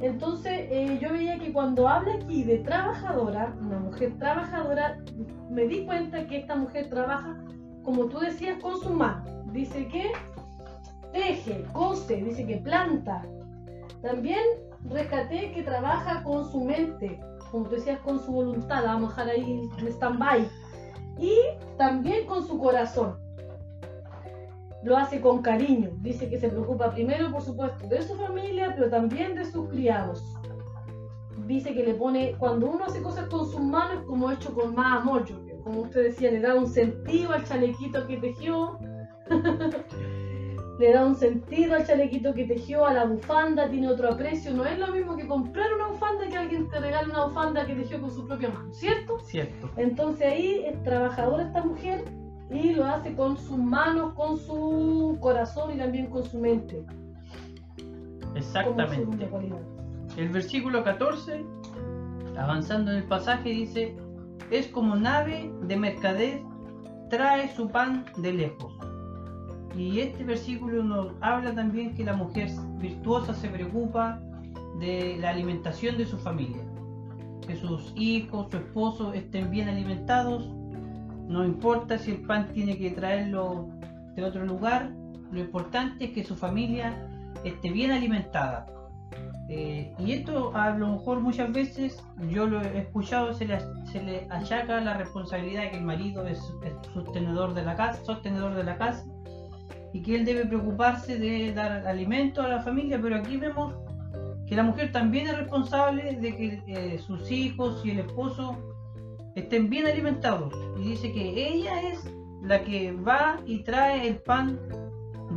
Entonces, 0.02 0.52
eh, 0.72 0.98
yo 1.00 1.12
veía 1.12 1.38
que 1.38 1.54
cuando 1.54 1.88
habla 1.88 2.16
aquí 2.16 2.44
de 2.44 2.60
trabajadora, 2.60 3.54
una 3.62 3.78
mujer 3.78 4.18
trabajadora, 4.18 4.98
me 5.50 5.68
di 5.68 5.86
cuenta 5.86 6.26
que 6.26 6.38
esta 6.38 6.56
mujer 6.56 6.90
trabaja, 6.90 7.38
como 7.84 8.06
tú 8.06 8.20
decías, 8.20 8.60
con 8.62 8.80
sus 8.80 8.92
manos. 8.92 9.30
Dice 9.52 9.88
que 9.90 10.12
teje, 11.14 11.64
cose, 11.72 12.16
dice 12.16 12.48
que 12.48 12.58
planta. 12.58 13.22
También 14.02 14.42
rescaté 14.90 15.52
que 15.52 15.62
trabaja 15.62 16.24
con 16.24 16.50
su 16.52 16.62
mente, 16.64 17.20
como 17.52 17.66
tú 17.66 17.76
decías, 17.76 18.00
con 18.00 18.20
su 18.20 18.32
voluntad. 18.32 18.84
Vamos 18.84 19.16
a 19.18 19.26
dejar 19.26 19.36
ahí 19.36 19.70
en 19.78 19.88
stand-by. 19.88 20.50
Y 21.20 21.38
también 21.78 22.26
con 22.26 22.48
su 22.48 22.58
corazón. 22.58 23.21
Lo 24.84 24.98
hace 24.98 25.22
con 25.22 25.42
cariño. 25.42 25.92
Dice 26.00 26.30
que 26.30 26.40
se 26.40 26.50
preocupa 26.50 26.92
primero, 26.92 27.32
por 27.32 27.42
supuesto, 27.42 27.88
de 27.88 28.02
su 28.02 28.16
familia, 28.16 28.74
pero 28.76 28.90
también 28.90 29.36
de 29.36 29.46
sus 29.46 29.70
criados. 29.70 30.24
Dice 31.46 31.74
que 31.74 31.84
le 31.84 31.94
pone, 31.94 32.36
cuando 32.38 32.70
uno 32.70 32.86
hace 32.86 33.02
cosas 33.02 33.28
con 33.28 33.50
sus 33.50 33.62
manos, 33.62 34.04
como 34.06 34.32
hecho 34.32 34.54
con 34.54 34.74
más 34.74 35.02
amor, 35.02 35.26
yo 35.26 35.40
creo. 35.44 35.62
Como 35.62 35.82
usted 35.82 36.04
decía, 36.04 36.32
le 36.32 36.40
da 36.40 36.56
un 36.56 36.68
sentido 36.68 37.32
al 37.32 37.44
chalequito 37.44 38.08
que 38.08 38.18
tejió. 38.18 38.80
le 40.80 40.92
da 40.92 41.06
un 41.06 41.16
sentido 41.16 41.76
al 41.76 41.86
chalequito 41.86 42.34
que 42.34 42.46
tejió, 42.46 42.86
a 42.86 42.94
la 42.94 43.06
bufanda, 43.06 43.70
tiene 43.70 43.88
otro 43.88 44.10
aprecio. 44.10 44.52
No 44.52 44.66
es 44.66 44.80
lo 44.80 44.88
mismo 44.88 45.16
que 45.16 45.28
comprar 45.28 45.72
una 45.74 45.88
bufanda 45.90 46.28
que 46.28 46.38
alguien 46.38 46.68
te 46.70 46.80
regale 46.80 47.12
una 47.12 47.26
bufanda 47.26 47.68
que 47.68 47.76
tejió 47.76 48.02
con 48.02 48.10
su 48.10 48.26
propia 48.26 48.50
mano, 48.50 48.74
¿cierto? 48.74 49.20
Cierto. 49.20 49.70
Entonces 49.78 50.32
ahí 50.32 50.64
es 50.66 50.82
trabajadora 50.82 51.44
esta 51.44 51.64
mujer 51.64 52.04
y 52.52 52.74
lo 52.74 52.86
hace 52.86 53.16
con 53.16 53.38
sus 53.38 53.58
manos, 53.58 54.14
con 54.14 54.38
su 54.38 55.18
corazón 55.22 55.74
y 55.74 55.78
también 55.78 56.08
con 56.08 56.24
su 56.26 56.38
mente. 56.38 56.86
Exactamente. 58.36 59.30
El 60.18 60.30
versículo 60.30 60.84
14, 60.84 61.46
avanzando 62.38 62.92
en 62.92 62.98
el 62.98 63.04
pasaje, 63.06 63.50
dice, 63.50 63.96
es 64.50 64.68
como 64.68 64.96
nave 64.96 65.54
de 65.64 65.78
mercader, 65.78 66.42
trae 67.10 67.54
su 67.56 67.70
pan 67.70 68.06
de 68.18 68.34
lejos. 68.34 68.74
Y 69.78 70.00
este 70.00 70.26
versículo 70.26 70.84
nos 70.84 71.14
habla 71.22 71.56
también 71.56 71.96
que 71.96 72.04
la 72.04 72.14
mujer 72.14 72.50
virtuosa 72.80 73.34
se 73.34 73.48
preocupa 73.48 74.20
de 74.80 75.18
la 75.20 75.30
alimentación 75.30 75.98
de 75.98 76.06
su 76.06 76.18
familia. 76.18 76.62
Que 77.48 77.56
sus 77.56 77.94
hijos, 77.96 78.48
su 78.52 78.58
esposo 78.58 79.14
estén 79.14 79.50
bien 79.50 79.70
alimentados. 79.70 80.50
No 81.32 81.46
importa 81.46 81.98
si 81.98 82.12
el 82.12 82.22
pan 82.24 82.52
tiene 82.52 82.78
que 82.78 82.92
traerlo 82.92 83.70
de 84.16 84.26
otro 84.26 84.46
lugar. 84.46 84.92
Lo 85.32 85.40
importante 85.40 86.04
es 86.06 86.12
que 86.12 86.26
su 86.26 86.36
familia 86.36 87.08
esté 87.46 87.72
bien 87.72 87.92
alimentada. 87.92 88.66
Eh, 89.48 89.94
y 89.98 90.12
esto 90.12 90.54
a 90.54 90.72
lo 90.72 90.88
mejor 90.88 91.22
muchas 91.22 91.52
veces 91.54 92.04
yo 92.30 92.48
lo 92.48 92.62
he 92.62 92.80
escuchado, 92.80 93.34
se 93.34 93.46
le, 93.46 93.60
se 93.86 94.04
le 94.04 94.28
achaca 94.30 94.82
la 94.82 94.98
responsabilidad 94.98 95.64
de 95.64 95.72
que 95.72 95.78
el 95.78 95.84
marido 95.84 96.28
es, 96.28 96.40
sostenedor 96.94 97.54
de 97.54 97.64
la 97.64 97.76
casa, 97.76 98.04
sostenedor 98.04 98.54
de 98.54 98.64
la 98.66 98.78
casa 98.78 99.06
y 99.94 100.02
que 100.02 100.16
él 100.16 100.26
debe 100.26 100.46
preocuparse 100.46 101.18
de 101.18 101.54
dar 101.54 101.86
alimento 101.88 102.42
a 102.42 102.48
la 102.48 102.62
familia, 102.62 103.00
pero 103.02 103.18
aquí 103.18 103.38
vemos 103.38 103.74
que 104.48 104.56
la 104.56 104.64
mujer 104.64 104.92
también 104.92 105.28
es 105.28 105.38
responsable 105.38 106.14
de 106.14 106.36
que 106.36 106.64
eh, 106.68 107.00
sus 107.00 107.30
hijos 107.32 107.86
y 107.86 107.92
el 107.92 108.00
esposo 108.00 108.58
estén 109.36 109.70
bien 109.70 109.88
alimentados. 109.88 110.54
Y 110.78 110.90
dice 110.90 111.12
que 111.12 111.48
ella 111.48 111.82
es 111.82 112.12
la 112.42 112.64
que 112.64 112.92
va 112.92 113.40
y 113.46 113.64
trae 113.64 114.08
el 114.08 114.18
pan 114.18 114.60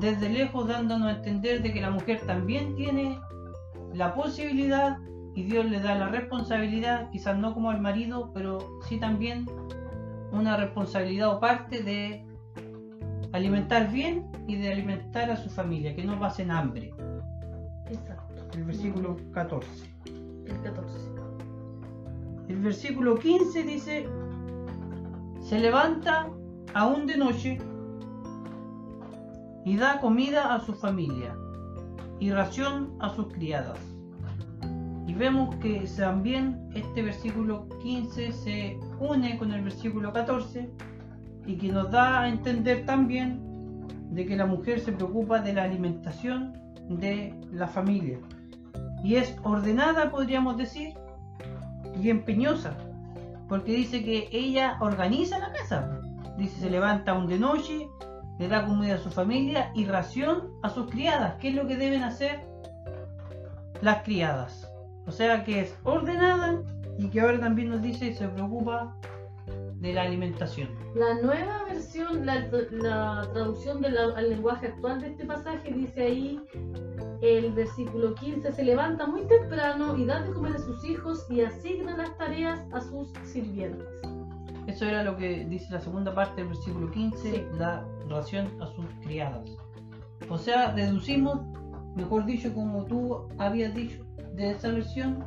desde 0.01 0.29
lejos, 0.29 0.67
dándonos 0.69 1.09
a 1.09 1.17
entender 1.17 1.63
de 1.63 1.73
que 1.73 1.81
la 1.81 1.91
mujer 1.91 2.21
también 2.27 2.75
tiene 2.75 3.21
la 3.93 4.15
posibilidad 4.15 4.99
y 5.35 5.45
Dios 5.45 5.67
le 5.67 5.81
da 5.81 5.95
la 5.97 6.09
responsabilidad, 6.09 7.11
quizás 7.11 7.37
no 7.39 7.55
como 7.55 7.71
al 7.71 7.81
marido, 7.81 8.31
pero 8.33 8.59
sí 8.89 8.99
también 8.99 9.47
una 10.33 10.57
responsabilidad 10.57 11.29
o 11.37 11.41
parte 11.41 11.83
de 11.83 12.25
alimentar 13.33 13.91
bien 13.91 14.31
y 14.47 14.57
de 14.57 14.73
alimentar 14.73 15.31
a 15.31 15.37
su 15.37 15.51
familia, 15.51 15.95
que 15.95 16.05
no 16.05 16.19
pasen 16.19 16.51
hambre. 16.51 16.93
Exacto. 17.89 18.35
El 18.55 18.65
versículo 18.65 19.17
14. 19.33 19.69
El 20.47 20.61
14. 20.63 21.14
El 22.49 22.61
versículo 22.61 23.17
15 23.17 23.63
dice, 23.63 24.09
se 25.41 25.59
levanta 25.59 26.29
aún 26.75 27.07
de 27.07 27.17
noche 27.17 27.59
y 29.65 29.77
da 29.77 30.01
comida 30.01 30.55
a 30.55 30.61
su 30.61 30.75
familia 30.75 31.35
y 32.21 32.31
ración 32.31 32.97
a 33.01 33.09
sus 33.11 33.33
criadas. 33.33 33.79
Y 35.07 35.15
vemos 35.15 35.55
que 35.57 35.87
también 35.97 36.69
este 36.75 37.03
versículo 37.03 37.69
15 37.83 38.33
se 38.33 38.79
une 39.01 39.39
con 39.39 39.53
el 39.53 39.63
versículo 39.63 40.13
14 40.13 40.71
y 41.47 41.57
que 41.57 41.73
nos 41.73 41.91
da 41.91 42.23
a 42.23 42.29
entender 42.29 42.85
también 42.85 43.41
de 44.11 44.27
que 44.27 44.37
la 44.37 44.47
mujer 44.47 44.81
se 44.81 44.93
preocupa 44.93 45.41
de 45.41 45.53
la 45.53 45.65
alimentación 45.65 46.53
de 46.89 47.35
la 47.53 47.69
familia. 47.69 48.19
Y 49.03 49.17
es 49.17 49.37
ordenada, 49.43 50.11
podríamos 50.11 50.57
decir, 50.57 50.95
y 52.01 52.11
empeñosa, 52.11 52.77
porque 53.49 53.73
dice 53.73 54.03
que 54.05 54.29
ella 54.33 54.79
organiza 54.81 55.39
la 55.39 55.53
casa. 55.53 56.01
Dice, 56.37 56.61
se 56.61 56.71
levanta 56.71 57.13
aún 57.13 57.27
de 57.27 57.39
noche, 57.39 57.89
le 58.39 58.49
da 58.49 58.67
comida 58.67 58.97
a 58.97 58.99
su 58.99 59.11
familia 59.11 59.71
y 59.75 59.85
ración 59.85 60.51
a 60.63 60.69
sus 60.69 60.91
criadas. 60.91 61.35
¿Qué 61.41 61.49
es 61.49 61.55
lo 61.55 61.67
que 61.67 61.77
deben 61.77 62.03
hacer 62.03 62.45
las 63.81 64.03
criadas? 64.03 64.71
O 65.07 65.13
sea 65.13 65.45
que 65.45 65.61
es 65.61 65.77
ordenada 65.85 66.63
y 66.99 67.09
que 67.09 67.21
ahora 67.21 67.39
también 67.39 67.69
nos 67.71 67.83
dice 67.83 68.15
se 68.15 68.29
preocupa 68.29 68.97
de 69.85 69.93
la 69.93 70.03
alimentación. 70.03 70.69
La 70.95 71.21
nueva 71.21 71.65
versión, 71.65 72.25
la, 72.25 72.49
traducción 73.33 73.83
del 73.83 73.97
lenguaje 74.31 74.69
actual 74.69 75.01
de 75.01 75.09
este 75.09 75.27
pasaje 75.27 75.73
dice 75.73 76.03
ahí 76.03 76.41
el 77.25 77.53
versículo 77.53 78.15
15, 78.15 78.53
se 78.53 78.63
levanta 78.65 79.07
muy 79.07 79.23
temprano 79.27 79.97
y 79.97 80.05
da 80.05 80.21
de 80.23 80.33
comer 80.33 80.57
a 80.57 80.59
sus 80.59 80.85
hijos 80.85 81.25
y 81.31 81.41
asigna 81.41 81.97
las 81.97 82.17
tareas 82.19 82.61
a 82.73 82.81
sus 82.81 83.09
sirvientes. 83.25 83.87
Eso 84.67 84.85
era 84.87 85.03
lo 85.03 85.17
que 85.17 85.45
dice 85.47 85.73
la 85.73 85.81
segunda 85.81 86.15
parte 86.15 86.37
del 86.43 86.49
versículo 86.49 86.91
15, 86.91 87.31
Sí. 87.31 87.45
da 87.59 87.87
ración 88.09 88.49
a 88.61 88.67
sus 88.67 88.87
criadas. 89.03 89.49
O 90.29 90.39
sea, 90.39 90.73
deducimos, 90.73 91.41
mejor 91.97 92.25
dicho, 92.27 92.53
como 92.55 92.85
tú 92.85 93.27
habías 93.39 93.75
dicho 93.75 94.05
de 94.35 94.51
esa 94.53 94.71
versión, 94.71 95.25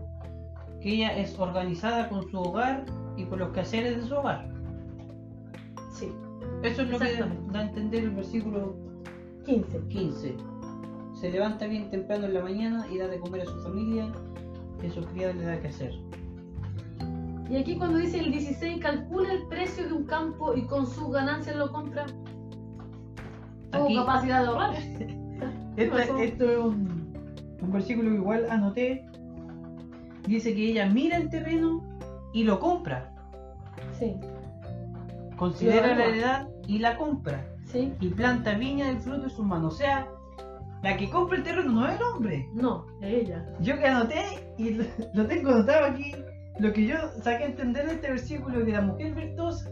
que 0.81 0.89
ella 0.95 1.17
es 1.17 1.37
organizada 1.39 2.09
con 2.09 2.29
su 2.29 2.37
hogar 2.39 2.85
y 3.15 3.25
por 3.25 3.39
los 3.39 3.49
quehaceres 3.51 3.97
de 3.97 4.03
su 4.03 4.15
hogar. 4.15 4.47
Sí, 5.91 6.11
Eso 6.63 6.83
es 6.83 6.89
lo 6.89 6.99
que 6.99 7.15
da 7.51 7.59
a 7.59 7.63
entender 7.63 8.03
el 8.03 8.11
versículo 8.11 8.75
15. 9.45 9.79
15. 9.87 10.35
Se 11.19 11.31
levanta 11.31 11.65
bien 11.67 11.89
temprano 11.89 12.25
en 12.25 12.33
la 12.33 12.41
mañana 12.41 12.85
y 12.91 12.97
da 12.97 13.07
de 13.07 13.19
comer 13.19 13.41
a 13.41 13.45
su 13.45 13.59
familia 13.61 14.05
a 14.85 14.89
sus 14.91 15.05
criados 15.07 15.35
le 15.37 15.43
da 15.45 15.59
que 15.59 15.67
hacer. 15.69 15.91
Y 17.49 17.55
aquí 17.55 17.77
cuando 17.77 17.97
dice 17.97 18.19
el 18.19 18.31
16, 18.31 18.79
calcula 18.81 19.31
el 19.33 19.47
precio 19.47 19.87
de 19.87 19.93
un 19.93 20.03
campo 20.05 20.53
y 20.53 20.65
con 20.67 20.85
sus 20.85 21.11
ganancias 21.11 21.55
lo 21.55 21.71
compra. 21.71 22.05
Tuvo 23.71 23.95
capacidad 23.95 24.41
de 24.43 24.47
ahorrar. 24.47 24.75
Esta- 25.77 26.23
esto 26.23 26.49
es 26.49 26.57
un, 26.57 27.13
un 27.61 27.71
versículo 27.71 28.09
que 28.09 28.15
igual 28.17 28.45
anoté. 28.49 29.05
Dice 30.27 30.53
que 30.53 30.71
ella 30.71 30.87
mira 30.89 31.17
el 31.17 31.29
terreno 31.29 31.81
y 32.33 32.43
lo 32.43 32.59
compra. 32.59 33.13
Sí, 33.97 34.15
Considera 35.37 35.95
la 35.95 36.05
heredad 36.05 36.47
y 36.67 36.79
la 36.79 36.97
compra. 36.97 37.45
sí. 37.65 37.93
Y 38.01 38.09
planta 38.09 38.55
viña 38.55 38.87
del 38.87 38.99
fruto 38.99 39.21
de 39.23 39.29
sus 39.29 39.45
manos. 39.45 39.73
O 39.75 39.77
sea, 39.77 40.07
la 40.83 40.97
que 40.97 41.09
compra 41.09 41.37
el 41.37 41.43
terreno 41.43 41.71
no 41.71 41.87
es 41.87 41.95
el 41.95 42.03
hombre. 42.03 42.49
No, 42.53 42.85
es 43.01 43.13
ella. 43.13 43.45
Yo 43.59 43.77
que 43.77 43.87
anoté 43.87 44.23
y 44.57 44.71
lo, 44.71 44.85
lo 45.13 45.27
tengo 45.27 45.49
anotado 45.49 45.85
aquí, 45.85 46.13
lo 46.59 46.73
que 46.73 46.85
yo 46.85 46.95
saqué 47.21 47.43
a 47.43 47.47
entender 47.47 47.85
de 47.87 47.93
este 47.93 48.09
versículo 48.09 48.59
de 48.65 48.71
la 48.71 48.81
mujer 48.81 49.13
virtuosa 49.13 49.69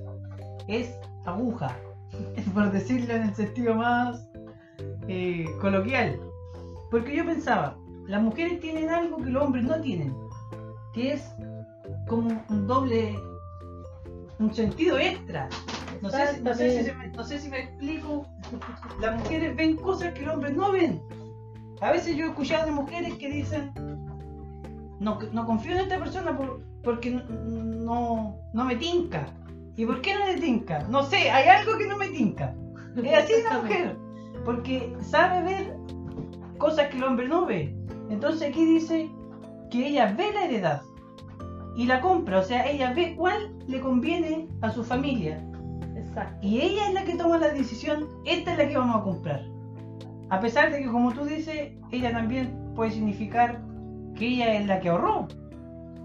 es 0.67 0.95
aguja, 1.25 1.75
por 2.53 2.71
decirlo 2.71 3.13
en 3.13 3.23
el 3.23 3.35
sentido 3.35 3.75
más 3.75 4.29
eh, 5.07 5.45
coloquial. 5.61 6.19
Porque 6.91 7.15
yo 7.15 7.25
pensaba, 7.25 7.77
las 8.07 8.21
mujeres 8.21 8.59
tienen 8.59 8.89
algo 8.89 9.17
que 9.17 9.29
los 9.29 9.43
hombres 9.43 9.65
no 9.65 9.79
tienen, 9.81 10.15
que 10.93 11.13
es 11.13 11.23
como 12.07 12.43
un 12.49 12.67
doble, 12.67 13.15
un 14.39 14.53
sentido 14.53 14.97
extra. 14.97 15.49
No 16.01 16.09
sé, 16.09 16.35
si, 16.35 16.41
no, 16.41 16.53
sé 16.53 16.77
si 16.77 16.83
se 16.85 16.93
me, 16.93 17.07
no 17.07 17.23
sé 17.23 17.39
si 17.39 17.49
me 17.49 17.59
explico. 17.61 18.27
Las 19.01 19.15
mujeres 19.19 19.55
ven 19.55 19.75
cosas 19.77 20.13
que 20.13 20.21
los 20.21 20.35
hombres 20.35 20.55
no 20.55 20.71
ven. 20.71 21.01
A 21.81 21.91
veces 21.91 22.15
yo 22.15 22.25
he 22.25 22.29
escuchado 22.29 22.65
de 22.65 22.71
mujeres 22.71 23.13
que 23.15 23.29
dicen, 23.29 23.71
no, 24.99 25.19
no 25.33 25.45
confío 25.45 25.73
en 25.73 25.79
esta 25.79 25.99
persona 25.99 26.35
por- 26.37 26.61
porque 26.83 27.11
no, 27.11 28.37
no 28.53 28.65
me 28.65 28.75
tinca. 28.75 29.27
¿Y 29.75 29.85
por 29.85 30.01
qué 30.01 30.13
no 30.15 30.25
le 30.25 30.39
tinca? 30.39 30.79
No 30.89 31.03
sé, 31.03 31.29
hay 31.29 31.49
algo 31.49 31.77
que 31.77 31.87
no 31.87 31.97
me 31.97 32.07
tinca. 32.09 32.55
Es 33.03 33.13
así 33.23 33.33
la 33.43 33.59
mujer. 33.61 33.97
Porque 34.45 34.95
sabe 35.01 35.43
ver 35.43 35.77
cosas 36.57 36.87
que 36.89 36.97
el 36.97 37.03
hombre 37.03 37.27
no 37.27 37.45
ve. 37.45 37.75
Entonces 38.09 38.49
aquí 38.49 38.63
dice 38.65 39.09
que 39.69 39.87
ella 39.87 40.13
ve 40.17 40.31
la 40.33 40.45
heredad 40.45 40.81
y 41.75 41.87
la 41.87 41.99
compra. 41.99 42.39
O 42.39 42.43
sea, 42.43 42.65
ella 42.69 42.93
ve 42.93 43.15
cuál 43.17 43.53
le 43.67 43.81
conviene 43.81 44.47
a 44.61 44.71
su 44.71 44.83
familia. 44.83 45.43
Exacto. 46.15 46.47
Y 46.47 46.61
ella 46.61 46.87
es 46.87 46.93
la 46.93 47.03
que 47.03 47.15
toma 47.15 47.37
la 47.37 47.49
decisión, 47.49 48.07
esta 48.25 48.53
es 48.53 48.57
la 48.57 48.67
que 48.69 48.77
vamos 48.77 48.95
a 48.95 49.03
comprar. 49.03 49.41
A 50.29 50.39
pesar 50.39 50.71
de 50.71 50.79
que, 50.79 50.87
como 50.89 51.13
tú 51.13 51.25
dices, 51.25 51.73
ella 51.91 52.11
también 52.11 52.73
puede 52.73 52.91
significar 52.91 53.61
que 54.15 54.27
ella 54.27 54.53
es 54.55 54.65
la 54.65 54.79
que 54.79 54.89
ahorró. 54.89 55.27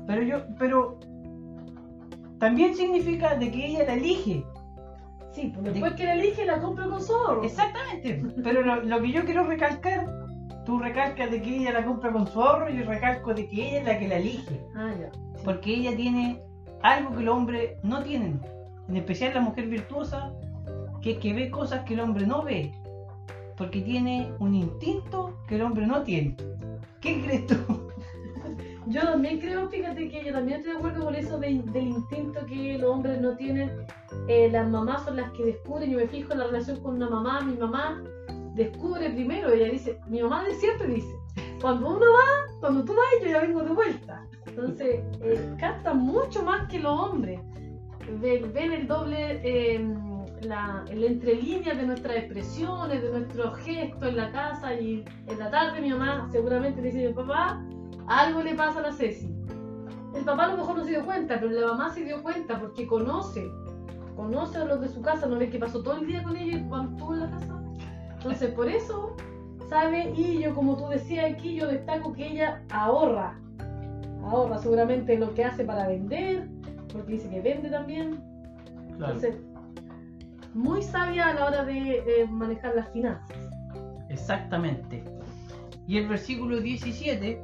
Pero 0.07 0.23
yo, 0.23 0.39
pero 0.59 0.99
también 2.39 2.75
significa 2.75 3.37
de 3.37 3.51
que 3.51 3.67
ella 3.67 3.85
la 3.85 3.95
elige. 3.95 4.45
Sí, 5.33 5.53
pues 5.55 5.73
después 5.73 5.95
que 5.95 6.05
la 6.05 6.15
elige, 6.15 6.45
la 6.45 6.61
compra 6.61 6.87
con 6.87 7.01
su 7.01 7.15
ahorro. 7.15 7.45
Exactamente. 7.45 8.21
Pero 8.43 8.63
lo, 8.63 8.83
lo 8.83 9.01
que 9.01 9.13
yo 9.13 9.25
quiero 9.25 9.45
recalcar, 9.45 10.11
tú 10.67 10.81
recalcas 10.81 11.31
de 11.31 11.41
que 11.41 11.57
ella 11.57 11.73
la 11.73 11.85
compra 11.85 12.13
con 12.13 12.27
su 12.27 12.43
ahorro, 12.43 12.69
yo 12.69 12.85
recalco 12.85 13.33
de 13.33 13.49
que 13.49 13.69
ella 13.69 13.79
es 13.79 13.87
la 13.87 13.99
que 13.99 14.09
la 14.09 14.17
elige. 14.17 14.61
Ah, 14.75 14.91
ya. 14.99 15.11
Porque 15.45 15.73
ella 15.73 15.95
tiene 15.95 16.43
algo 16.83 17.17
que 17.17 17.23
los 17.23 17.37
hombres 17.37 17.77
no 17.85 18.03
tienen. 18.03 18.41
En 18.89 18.97
especial 18.97 19.35
la 19.35 19.41
mujer 19.41 19.67
virtuosa, 19.69 20.33
que 21.01 21.13
es 21.13 21.19
que 21.19 21.33
ve 21.33 21.51
cosas 21.51 21.85
que 21.85 21.95
el 21.95 22.01
hombre 22.01 22.27
no 22.27 22.43
ve. 22.43 22.73
Porque 23.57 23.81
tiene 23.83 24.33
un 24.39 24.55
instinto 24.55 25.35
que 25.47 25.57
el 25.57 25.63
hombre 25.63 25.87
no 25.87 26.03
tiene. 26.03 26.37
¿Qué 27.01 27.21
crees 27.23 27.47
tú? 27.47 27.57
Yo 28.87 29.03
también 29.03 29.39
creo, 29.39 29.69
fíjate 29.69 30.09
que 30.09 30.25
yo 30.25 30.33
también 30.33 30.59
estoy 30.59 30.73
de 30.73 30.79
acuerdo 30.79 31.05
con 31.05 31.15
eso 31.15 31.39
de- 31.39 31.63
del 31.67 31.89
instinto 31.89 32.45
que 32.47 32.77
los 32.79 32.91
hombres 32.91 33.21
no 33.21 33.37
tienen. 33.37 33.71
Eh, 34.27 34.49
las 34.51 34.69
mamás 34.69 35.05
son 35.05 35.17
las 35.17 35.31
que 35.33 35.45
descubren, 35.45 35.91
yo 35.91 35.99
me 35.99 36.09
fijo 36.09 36.33
en 36.33 36.39
la 36.41 36.47
relación 36.47 36.81
con 36.81 36.97
una 36.97 37.09
mamá, 37.09 37.41
mi 37.43 37.57
mamá 37.57 38.03
descubre 38.55 39.11
primero, 39.11 39.53
ella 39.53 39.69
dice, 39.71 40.01
mi 40.09 40.21
mamá 40.23 40.43
de 40.45 40.55
siempre 40.57 40.89
dice, 40.89 41.15
cuando 41.61 41.89
uno 41.89 42.01
va, 42.07 42.59
cuando 42.59 42.85
tú 42.85 42.93
vas, 42.95 43.05
yo 43.23 43.29
ya 43.31 43.41
vengo 43.43 43.63
de 43.63 43.71
vuelta. 43.71 44.27
Entonces, 44.47 45.01
eh, 45.23 45.55
captan 45.61 45.99
mucho 45.99 46.43
más 46.43 46.67
que 46.69 46.81
los 46.81 46.99
hombres. 46.99 47.39
Ven, 48.19 48.53
ven 48.53 48.73
el 48.73 48.87
doble, 48.87 49.41
eh, 49.45 49.95
la, 50.43 50.85
el 50.89 51.05
entrelínea 51.05 51.75
de 51.75 51.85
nuestras 51.85 52.17
expresiones, 52.17 53.03
de 53.03 53.11
nuestros 53.11 53.59
gestos 53.59 54.09
en 54.09 54.17
la 54.17 54.33
casa 54.33 54.75
y 54.75 55.05
en 55.27 55.39
la 55.39 55.51
tarde 55.51 55.81
mi 55.81 55.91
mamá 55.91 56.29
seguramente 56.33 56.81
le 56.81 56.91
dice, 56.91 57.11
papá, 57.11 57.63
algo 58.09 58.43
le 58.43 58.55
pasa 58.55 58.81
a 58.81 58.83
la 58.83 58.93
Ceci. 58.93 59.35
El 60.15 60.25
papá 60.25 60.45
a 60.45 60.49
lo 60.49 60.57
mejor 60.57 60.77
no 60.77 60.85
se 60.85 60.91
dio 60.91 61.05
cuenta, 61.05 61.39
pero 61.39 61.53
la 61.53 61.67
mamá 61.69 61.91
se 61.91 62.05
dio 62.05 62.23
cuenta 62.23 62.59
porque 62.59 62.87
conoce, 62.87 63.49
conoce 64.17 64.59
a 64.59 64.65
los 64.65 64.81
de 64.81 64.89
su 64.89 65.01
casa, 65.03 65.27
no 65.27 65.39
ves 65.39 65.51
que 65.51 65.59
pasó 65.59 65.83
todo 65.83 65.99
el 65.99 66.07
día 66.07 66.23
con 66.23 66.37
ella 66.37 66.65
cuando 66.69 66.93
estuvo 66.93 67.15
en 67.15 67.21
la 67.21 67.31
casa. 67.31 67.63
Entonces 68.15 68.51
por 68.53 68.69
eso 68.69 69.17
sabe 69.69 70.13
y 70.17 70.41
yo 70.41 70.55
como 70.55 70.77
tú 70.77 70.89
decías 70.89 71.33
aquí, 71.33 71.55
yo 71.55 71.69
destaco 71.69 72.13
que 72.13 72.27
ella 72.27 72.63
ahorra, 72.71 73.39
ahorra 74.25 74.59
seguramente 74.59 75.17
lo 75.17 75.33
que 75.33 75.45
hace 75.45 75.65
para 75.65 75.87
vender, 75.87 76.49
porque 76.93 77.13
dice 77.13 77.29
que 77.29 77.41
vende 77.41 77.71
también. 77.71 78.23
Entonces, 78.91 79.37
muy 80.55 80.83
sabia 80.83 81.29
a 81.29 81.35
la 81.35 81.47
hora 81.47 81.65
de 81.65 82.27
manejar 82.31 82.75
las 82.75 82.91
finanzas. 82.91 83.37
Exactamente. 84.09 85.05
Y 85.87 85.99
el 85.99 86.09
versículo 86.09 86.61
17 86.61 87.43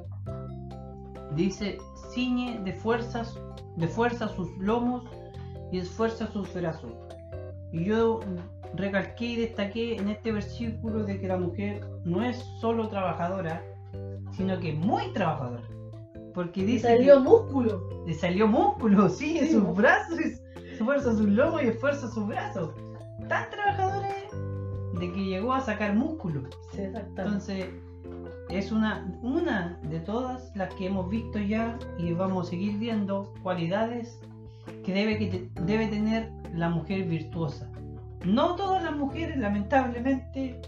dice, 1.35 1.79
ciñe 2.13 2.61
de 2.65 2.73
fuerzas, 2.73 3.39
de 3.77 3.89
fuerza 3.89 4.29
sus 4.29 4.49
lomos 4.59 5.05
y 5.73 5.79
esfuerza 5.79 6.27
sus 6.33 6.53
brazos. 6.55 6.93
Y 7.73 7.85
yo 7.85 8.21
recalqué 8.75 9.25
y 9.25 9.37
destaqué 9.37 9.97
en 9.97 10.09
este 10.09 10.33
versículo 10.33 11.05
de 11.05 11.21
que 11.21 11.29
la 11.29 11.39
mujer 11.39 11.87
no 12.05 12.23
es 12.23 12.37
solo 12.61 12.89
trabajadora, 12.89 13.63
sino 14.33 14.59
que 14.59 14.73
muy 14.73 15.13
trabajadora. 15.13 15.63
Porque 16.37 16.65
dice 16.65 16.87
salió 16.87 17.15
que 17.15 17.29
músculo. 17.29 17.89
le 18.07 18.15
salió 18.15 18.47
músculo, 18.47 19.09
sí, 19.19 19.39
en 19.39 19.47
Sí, 19.47 19.53
sus 19.55 19.75
brazos, 19.75 20.19
esfuerza 20.73 21.11
sus 21.17 21.29
lomos 21.29 21.63
y 21.65 21.67
esfuerza 21.67 22.09
sus 22.09 22.29
brazos. 22.29 22.71
Tan 23.29 23.51
trabajadora 23.51 24.09
es 24.09 25.01
de 25.01 25.13
que 25.13 25.25
llegó 25.25 25.53
a 25.53 25.61
sacar 25.61 25.95
músculo. 25.97 26.43
Sí. 26.73 26.83
Entonces, 26.83 27.67
es 28.51 28.71
una, 28.71 29.13
una 29.23 29.81
de 29.89 29.99
todas 29.99 30.55
las 30.55 30.73
que 30.75 30.87
hemos 30.87 31.11
visto 31.11 31.41
ya 31.41 31.77
y 31.99 32.13
vamos 32.13 32.47
a 32.47 32.51
seguir 32.51 32.79
viendo 32.79 33.33
cualidades 33.43 34.21
que 34.85 34.93
debe, 34.95 35.19
que 35.19 35.27
te- 35.27 35.63
debe 35.63 35.89
tener 35.89 36.31
la 36.55 36.69
mujer 36.69 37.05
virtuosa. 37.05 37.69
No 38.25 38.55
todas 38.57 38.83
las 38.83 38.95
mujeres, 38.97 39.37
lamentablemente, 39.39 40.61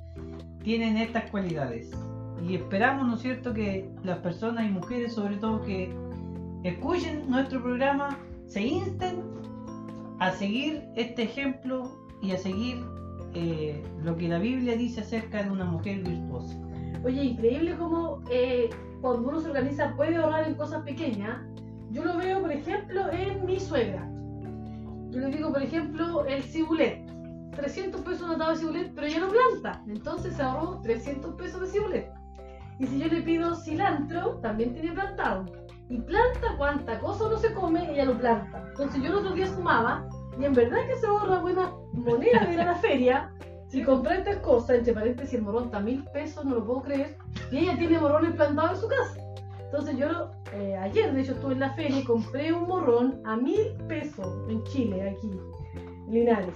tienen 0.65 0.97
estas 0.97 1.31
cualidades. 1.31 1.91
Y 2.47 2.57
esperamos, 2.57 3.07
¿no 3.07 3.15
es 3.15 3.23
cierto?, 3.23 3.53
que 3.53 3.91
las 4.05 4.19
personas 4.19 4.67
y 4.67 4.71
mujeres, 4.71 5.15
sobre 5.15 5.37
todo, 5.37 5.63
que 5.63 5.95
escuchen 6.65 7.29
nuestro 7.29 7.63
programa, 7.63 8.19
se 8.47 8.63
insten 8.63 9.23
a 10.19 10.31
seguir 10.33 10.85
este 10.97 11.25
ejemplo 11.25 11.91
y 12.23 12.33
a 12.33 12.37
seguir 12.37 12.85
eh, 13.35 13.83
lo 14.03 14.17
que 14.17 14.29
la 14.29 14.39
Biblia 14.39 14.77
dice 14.77 15.01
acerca 15.01 15.43
de 15.43 15.51
una 15.51 15.65
mujer 15.65 16.03
virtuosa. 16.03 16.57
Oye, 17.05 17.23
increíble 17.23 17.77
cómo 17.77 18.23
eh, 18.31 18.71
cuando 19.01 19.29
uno 19.29 19.41
se 19.41 19.49
organiza 19.49 19.95
puede 19.97 20.17
ahorrar 20.17 20.49
en 20.49 20.55
cosas 20.55 20.83
pequeñas. 20.83 21.39
Yo 21.91 22.05
lo 22.05 22.17
veo, 22.19 22.41
por 22.41 22.53
ejemplo, 22.53 23.11
en 23.13 23.47
mi 23.47 23.61
suegra. 23.61 24.09
Yo 25.11 25.21
le 25.21 25.31
digo, 25.31 25.53
por 25.53 25.63
ejemplo, 25.63 26.27
el 26.27 26.43
cibulet. 26.43 27.07
300 27.57 28.01
pesos 28.03 28.23
anotado 28.23 28.53
de 28.53 28.59
cibulet, 28.59 28.93
pero 28.95 29.07
ella 29.07 29.21
no 29.21 29.29
planta. 29.29 29.83
Entonces 29.87 30.35
se 30.35 30.43
ahorró 30.43 30.81
300 30.83 31.35
pesos 31.35 31.61
de 31.61 31.67
cibulet. 31.69 32.18
Y 32.79 32.87
si 32.87 32.99
yo 32.99 33.09
le 33.09 33.23
pido 33.23 33.55
cilantro, 33.55 34.39
también 34.41 34.73
tiene 34.73 34.93
plantado. 34.93 35.45
Y 35.89 35.99
planta 36.01 36.57
cuanta 36.57 36.99
cosa 37.01 37.27
uno 37.27 37.39
se 37.39 37.53
come, 37.55 37.91
ella 37.93 38.05
lo 38.05 38.19
planta. 38.19 38.65
Entonces 38.69 39.03
yo 39.03 39.09
el 39.09 39.15
otro 39.17 39.33
día 39.33 39.47
sumaba, 39.47 40.09
y 40.39 40.45
en 40.45 40.53
verdad 40.53 40.87
que 40.87 40.97
se 40.97 41.07
ahorra 41.07 41.41
buena 41.41 41.73
moneda 41.93 42.45
de 42.45 42.55
ir 42.55 42.61
a 42.61 42.67
la 42.67 42.75
feria. 42.77 43.35
Si 43.69 43.83
compré 43.83 44.19
estas 44.19 44.37
cosas, 44.39 44.79
entre 44.79 44.93
paréntesis, 44.93 45.35
el 45.35 45.43
morrón 45.43 45.65
está 45.65 45.79
a 45.79 45.81
mil 45.81 46.05
pesos, 46.13 46.45
no 46.45 46.57
lo 46.57 46.65
puedo 46.65 46.83
creer. 46.83 47.17
Y 47.51 47.59
ella 47.59 47.77
tiene 47.77 47.99
morrones 47.99 48.35
plantados 48.35 48.73
en 48.73 48.81
su 48.81 48.89
casa. 48.89 49.21
Entonces 49.65 49.97
yo 49.99 50.31
eh, 50.55 50.77
ayer, 50.77 51.13
de 51.13 51.21
hecho, 51.21 51.33
estuve 51.33 51.55
en 51.55 51.61
la 51.61 51.75
feria 51.75 51.99
y 51.99 52.05
compré 52.05 52.53
un 52.53 52.69
morrón 52.69 53.21
a 53.25 53.37
mil 53.37 53.75
pesos 53.87 54.49
en 54.49 54.63
Chile, 54.65 55.11
aquí, 55.11 55.31
en 55.77 56.13
Linares. 56.13 56.55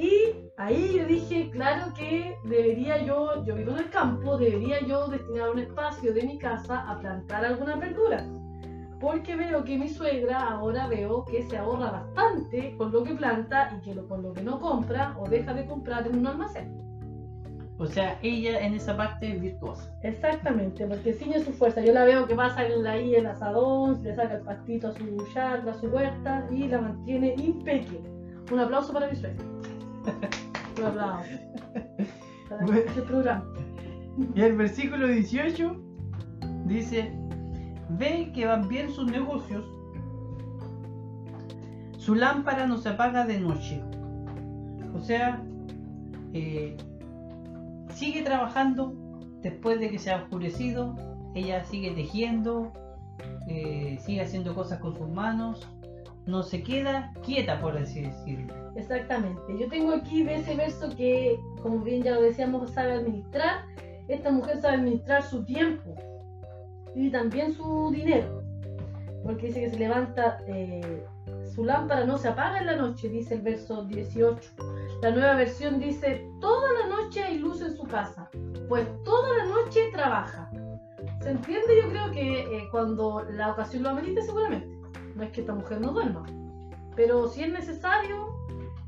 Y 0.00 0.34
ahí 0.56 0.94
yo 0.96 1.04
dije, 1.04 1.50
claro 1.50 1.92
que 1.92 2.34
debería 2.44 3.04
yo, 3.04 3.44
yo 3.44 3.54
vivo 3.54 3.72
en 3.72 3.80
el 3.80 3.90
campo, 3.90 4.38
debería 4.38 4.80
yo 4.86 5.08
destinar 5.08 5.50
un 5.50 5.58
espacio 5.58 6.14
de 6.14 6.22
mi 6.22 6.38
casa 6.38 6.90
a 6.90 6.98
plantar 6.98 7.44
algunas 7.44 7.78
verduras. 7.78 8.24
porque 8.98 9.34
veo 9.34 9.64
que 9.64 9.78
mi 9.78 9.88
suegra 9.88 10.40
ahora 10.40 10.86
veo 10.86 11.24
que 11.24 11.42
se 11.42 11.56
ahorra 11.56 11.90
bastante 11.90 12.74
con 12.76 12.92
lo 12.92 13.02
que 13.02 13.14
planta 13.14 13.74
y 13.76 13.80
que 13.82 13.94
lo, 13.94 14.06
con 14.06 14.22
lo 14.22 14.32
que 14.32 14.42
no 14.42 14.58
compra 14.58 15.16
o 15.18 15.28
deja 15.28 15.54
de 15.54 15.66
comprar 15.66 16.06
en 16.06 16.18
un 16.18 16.26
almacén. 16.26 16.76
O 17.78 17.86
sea, 17.86 18.18
ella 18.22 18.60
en 18.60 18.74
esa 18.74 18.94
parte 18.94 19.34
es 19.34 19.40
virtuosa. 19.40 19.90
Exactamente, 20.02 20.86
porque 20.86 21.14
ciñe 21.14 21.40
su 21.40 21.52
fuerza. 21.52 21.80
Yo 21.82 21.94
la 21.94 22.04
veo 22.04 22.26
que 22.26 22.34
pasa 22.34 22.60
ahí 22.60 23.14
el 23.14 23.26
asadón, 23.26 24.02
le 24.02 24.14
saca 24.14 24.34
el 24.34 24.42
pastito 24.42 24.88
a 24.88 24.92
su 24.92 25.26
yarda, 25.34 25.72
a 25.72 25.74
su 25.74 25.86
huerta 25.88 26.46
y 26.50 26.68
la 26.68 26.80
mantiene 26.82 27.34
impecable. 27.38 28.02
Un 28.52 28.60
aplauso 28.60 28.92
para 28.92 29.08
mi 29.08 29.16
suegra. 29.16 29.44
Bueno. 30.80 31.20
este 32.74 33.02
programa. 33.02 33.44
Y 34.34 34.40
el 34.40 34.56
versículo 34.56 35.06
18 35.06 35.76
dice, 36.66 37.12
ve 37.90 38.32
que 38.34 38.46
van 38.46 38.68
bien 38.68 38.90
sus 38.90 39.10
negocios, 39.10 39.64
su 41.98 42.14
lámpara 42.14 42.66
no 42.66 42.78
se 42.78 42.88
apaga 42.88 43.24
de 43.26 43.40
noche. 43.40 43.82
O 44.94 45.00
sea, 45.00 45.42
eh, 46.32 46.76
sigue 47.94 48.22
trabajando 48.22 48.94
después 49.42 49.80
de 49.80 49.90
que 49.90 49.98
se 49.98 50.10
ha 50.10 50.22
oscurecido, 50.22 50.96
ella 51.34 51.64
sigue 51.64 51.92
tejiendo, 51.92 52.72
eh, 53.48 53.98
sigue 54.00 54.22
haciendo 54.22 54.54
cosas 54.54 54.80
con 54.80 54.96
sus 54.96 55.08
manos, 55.08 55.68
no 56.30 56.42
se 56.42 56.62
queda 56.62 57.12
quieta, 57.24 57.60
por 57.60 57.76
así 57.76 58.02
decirlo. 58.02 58.54
Exactamente. 58.76 59.58
Yo 59.58 59.68
tengo 59.68 59.92
aquí 59.92 60.22
de 60.22 60.36
ese 60.36 60.54
verso 60.54 60.88
que, 60.96 61.38
como 61.62 61.80
bien 61.80 62.02
ya 62.02 62.14
lo 62.14 62.22
decíamos, 62.22 62.70
sabe 62.70 62.92
administrar. 62.92 63.64
Esta 64.08 64.30
mujer 64.30 64.60
sabe 64.60 64.74
administrar 64.74 65.22
su 65.22 65.44
tiempo 65.44 65.94
y 66.94 67.10
también 67.10 67.52
su 67.52 67.90
dinero. 67.90 68.42
Porque 69.24 69.48
dice 69.48 69.60
que 69.60 69.70
se 69.70 69.78
levanta, 69.78 70.38
eh, 70.46 71.04
su 71.54 71.64
lámpara 71.64 72.04
no 72.06 72.16
se 72.16 72.28
apaga 72.28 72.58
en 72.58 72.66
la 72.66 72.76
noche, 72.76 73.08
dice 73.08 73.34
el 73.34 73.42
verso 73.42 73.84
18. 73.84 74.50
La 75.02 75.10
nueva 75.10 75.34
versión 75.34 75.78
dice, 75.78 76.26
toda 76.40 76.72
la 76.72 76.88
noche 76.88 77.22
hay 77.22 77.38
luz 77.38 77.60
en 77.60 77.76
su 77.76 77.84
casa, 77.84 78.30
pues 78.68 78.86
toda 79.04 79.36
la 79.36 79.44
noche 79.46 79.90
trabaja. 79.92 80.50
¿Se 81.20 81.30
entiende? 81.30 81.82
Yo 81.82 81.90
creo 81.90 82.10
que 82.12 82.40
eh, 82.40 82.68
cuando 82.70 83.24
la 83.30 83.52
ocasión 83.52 83.82
lo 83.82 83.90
amerite 83.90 84.22
seguramente. 84.22 84.79
No 85.16 85.22
es 85.22 85.30
que 85.32 85.40
esta 85.40 85.54
mujer 85.54 85.80
no 85.80 85.92
duerma. 85.92 86.24
Pero 86.96 87.28
si 87.28 87.42
es 87.42 87.52
necesario, 87.52 88.28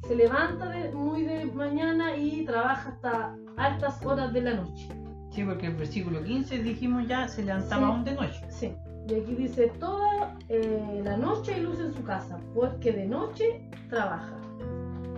se 0.06 0.14
levanta 0.16 0.68
de- 0.68 0.92
muy 0.92 1.22
de 1.24 1.44
mañana 1.46 2.16
y 2.16 2.44
trabaja 2.44 2.90
hasta 2.90 3.36
altas 3.56 4.04
horas 4.04 4.32
de 4.32 4.42
la 4.42 4.54
noche. 4.54 4.88
Sí, 5.30 5.44
porque 5.44 5.66
el 5.68 5.76
versículo 5.76 6.22
15 6.22 6.62
dijimos 6.62 7.06
ya 7.08 7.26
se 7.28 7.42
levantaba 7.42 7.86
Sí. 7.86 7.92
aún 7.92 8.04
de 8.04 8.14
noche. 8.14 8.46
Sí. 8.50 8.72
Y 9.08 9.14
aquí 9.14 9.34
dice, 9.34 9.68
toda 9.80 10.36
eh, 10.48 11.00
la 11.04 11.16
noche 11.16 11.54
hay 11.54 11.62
luz 11.62 11.80
en 11.80 11.92
su 11.94 12.02
casa, 12.04 12.38
porque 12.54 12.92
de 12.92 13.06
noche 13.06 13.68
trabaja. 13.88 14.36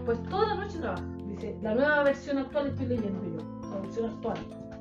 Pues 0.05 0.23
toda 0.25 0.55
la 0.55 0.65
noche 0.65 0.79
trabaja. 0.79 1.03
Dice, 1.29 1.57
la 1.63 1.75
nueva 1.75 2.03
versión 2.05 2.39
actual 2.39 2.69
estoy 2.69 2.87
leyendo 2.87 3.25
yo. 3.25 3.69
La 3.71 3.81
versión 3.81 4.11
actual. 4.11 4.37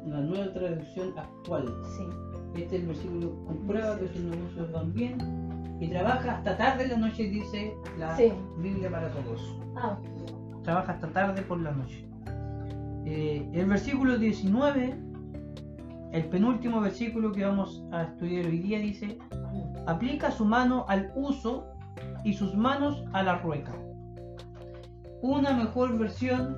La 0.05 0.19
nueva 0.19 0.53
traducción 0.53 1.13
actual. 1.17 1.65
Sí. 1.97 2.03
Este 2.61 2.75
es 2.75 2.81
el 2.83 2.87
versículo 2.89 3.31
comprueba 3.47 3.97
que 3.97 4.07
sus 4.09 4.21
negocios 4.21 4.71
van 4.71 4.93
bien 4.93 5.42
y 5.83 5.89
trabaja 5.89 6.37
hasta 6.37 6.57
tarde 6.57 6.83
en 6.85 6.89
la 6.91 6.97
noche, 6.97 7.23
dice 7.23 7.73
la 7.97 8.15
Sí. 8.15 8.31
Biblia 8.57 8.89
para 8.89 9.09
todos. 9.09 9.57
Ah, 9.75 9.97
Trabaja 10.63 10.93
hasta 10.93 11.07
tarde 11.09 11.41
por 11.41 11.59
la 11.59 11.71
noche. 11.71 12.07
Eh, 13.05 13.49
el 13.53 13.65
versículo 13.65 14.17
19, 14.17 14.95
el 16.13 16.25
penúltimo 16.29 16.79
versículo 16.79 17.31
que 17.33 17.43
vamos 17.43 17.83
a 17.91 18.03
estudiar 18.03 18.45
hoy 18.45 18.59
día, 18.59 18.79
dice: 18.79 19.17
aplica 19.87 20.31
su 20.31 20.45
mano 20.45 20.85
al 20.87 21.11
uso 21.15 21.67
y 22.23 22.33
sus 22.33 22.55
manos 22.55 23.03
a 23.11 23.23
la 23.23 23.39
rueca. 23.39 23.73
Una 25.21 25.53
mejor 25.53 25.97
versión 25.97 26.57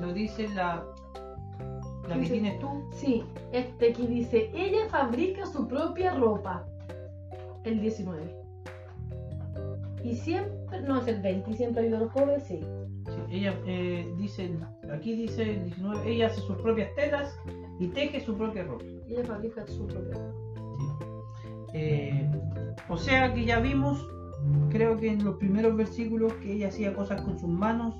lo 0.00 0.12
dice 0.14 0.48
la, 0.54 0.82
la 2.08 2.14
que 2.18 2.26
tienes 2.26 2.58
tú. 2.58 2.68
sí. 2.92 3.22
Este 3.52 3.90
aquí 3.90 4.06
dice, 4.06 4.50
ella 4.54 4.88
fabrica 4.88 5.44
su 5.46 5.66
propia 5.68 6.14
ropa. 6.14 6.64
El 7.64 7.80
19. 7.80 8.40
Y 10.02 10.16
siempre, 10.16 10.80
no 10.82 11.00
es 11.00 11.08
el 11.08 11.20
20, 11.20 11.50
y 11.50 11.54
siempre 11.54 11.80
ha 11.80 11.84
habido 11.84 11.98
los 12.00 12.12
jóvenes, 12.12 12.44
sí. 12.44 12.60
Sí, 13.06 13.20
ella 13.30 13.54
eh, 13.66 14.10
dice, 14.16 14.50
aquí 14.92 15.14
dice 15.14 15.42
el 15.42 15.64
19, 15.64 16.10
ella 16.10 16.26
hace 16.26 16.40
sus 16.40 16.56
propias 16.58 16.94
telas 16.94 17.38
y 17.78 17.88
teje 17.88 18.20
su 18.20 18.36
propia 18.36 18.64
ropa. 18.64 18.84
Ella 19.08 19.24
fabrica 19.24 19.66
su 19.66 19.86
propia 19.86 20.14
ropa. 20.14 20.34
¿sí? 20.78 21.08
Eh, 21.74 22.30
o 22.88 22.96
sea 22.96 23.32
que 23.34 23.44
ya 23.44 23.60
vimos, 23.60 24.06
creo 24.70 24.96
que 24.96 25.12
en 25.12 25.24
los 25.24 25.36
primeros 25.36 25.76
versículos, 25.76 26.32
que 26.34 26.54
ella 26.54 26.68
hacía 26.68 26.94
cosas 26.94 27.20
con 27.22 27.38
sus 27.38 27.48
manos. 27.48 27.94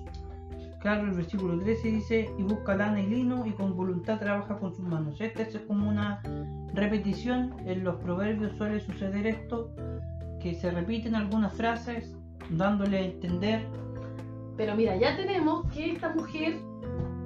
Claro, 0.81 1.05
el 1.05 1.13
versículo 1.13 1.59
13 1.59 1.89
dice, 1.89 2.31
y 2.39 2.43
busca 2.43 2.75
lana 2.75 3.01
y 3.01 3.07
lino 3.07 3.45
y 3.45 3.53
con 3.53 3.77
voluntad 3.77 4.19
trabaja 4.19 4.57
con 4.57 4.75
sus 4.75 4.85
manos. 4.85 5.21
Esta 5.21 5.43
es 5.43 5.59
como 5.67 5.89
una 5.89 6.23
repetición, 6.75 7.55
en 7.67 7.85
los 7.85 7.97
proverbios 7.97 8.57
suele 8.57 8.81
suceder 8.81 9.27
esto, 9.27 9.71
que 10.41 10.55
se 10.55 10.71
repiten 10.71 11.15
algunas 11.15 11.53
frases, 11.53 12.17
dándole 12.49 12.97
a 12.97 13.01
entender 13.03 13.67
Pero 14.57 14.75
mira, 14.75 14.97
ya 14.97 15.17
tenemos 15.17 15.71
que 15.73 15.93
esta 15.93 16.15
mujer 16.15 16.59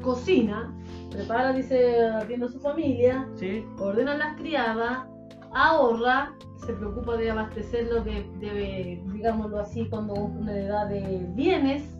cocina, 0.02 0.74
prepara, 1.10 1.52
dice, 1.52 2.06
atiende 2.08 2.46
a 2.46 2.48
su 2.48 2.60
familia, 2.60 3.28
¿sí? 3.36 3.64
ordena 3.78 4.12
a 4.12 4.16
las 4.16 4.36
criadas, 4.36 5.06
ahorra, 5.52 6.34
se 6.66 6.72
preocupa 6.74 7.16
de 7.16 7.30
abastecerlo 7.30 8.02
de, 8.02 8.24
de, 8.40 9.02
digámoslo 9.12 9.60
así, 9.60 9.88
cuando 9.88 10.14
una 10.14 10.56
edad 10.56 10.88
de 10.88 11.26
bienes, 11.34 11.93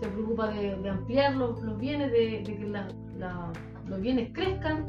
se 0.00 0.08
preocupa 0.08 0.48
de, 0.48 0.76
de 0.76 0.88
ampliar 0.90 1.34
los, 1.36 1.60
los 1.62 1.78
bienes, 1.78 2.10
de, 2.12 2.42
de 2.46 2.56
que 2.56 2.66
la- 2.68 2.88
la- 3.16 3.52
los 3.86 4.00
bienes 4.00 4.30
crezcan, 4.32 4.84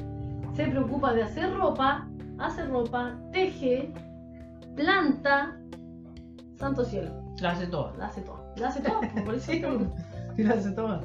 se 0.53 0.65
preocupa 0.67 1.13
de 1.13 1.23
hacer 1.23 1.53
ropa, 1.55 2.07
hace 2.39 2.65
ropa, 2.65 3.15
teje, 3.31 3.93
planta, 4.75 5.57
santo 6.57 6.83
cielo, 6.83 7.11
La 7.39 7.51
hace 7.51 7.67
toda. 7.67 7.95
la 7.97 8.07
hace 8.07 8.21
todo, 8.21 8.43
la 8.57 8.67
hace 8.67 8.81
todo, 8.81 9.01
por 9.25 9.35
eso 9.35 9.51
Sí. 9.51 9.61
Sí, 10.35 10.43
la 10.43 10.53
hace 10.55 10.71
toda. 10.71 11.01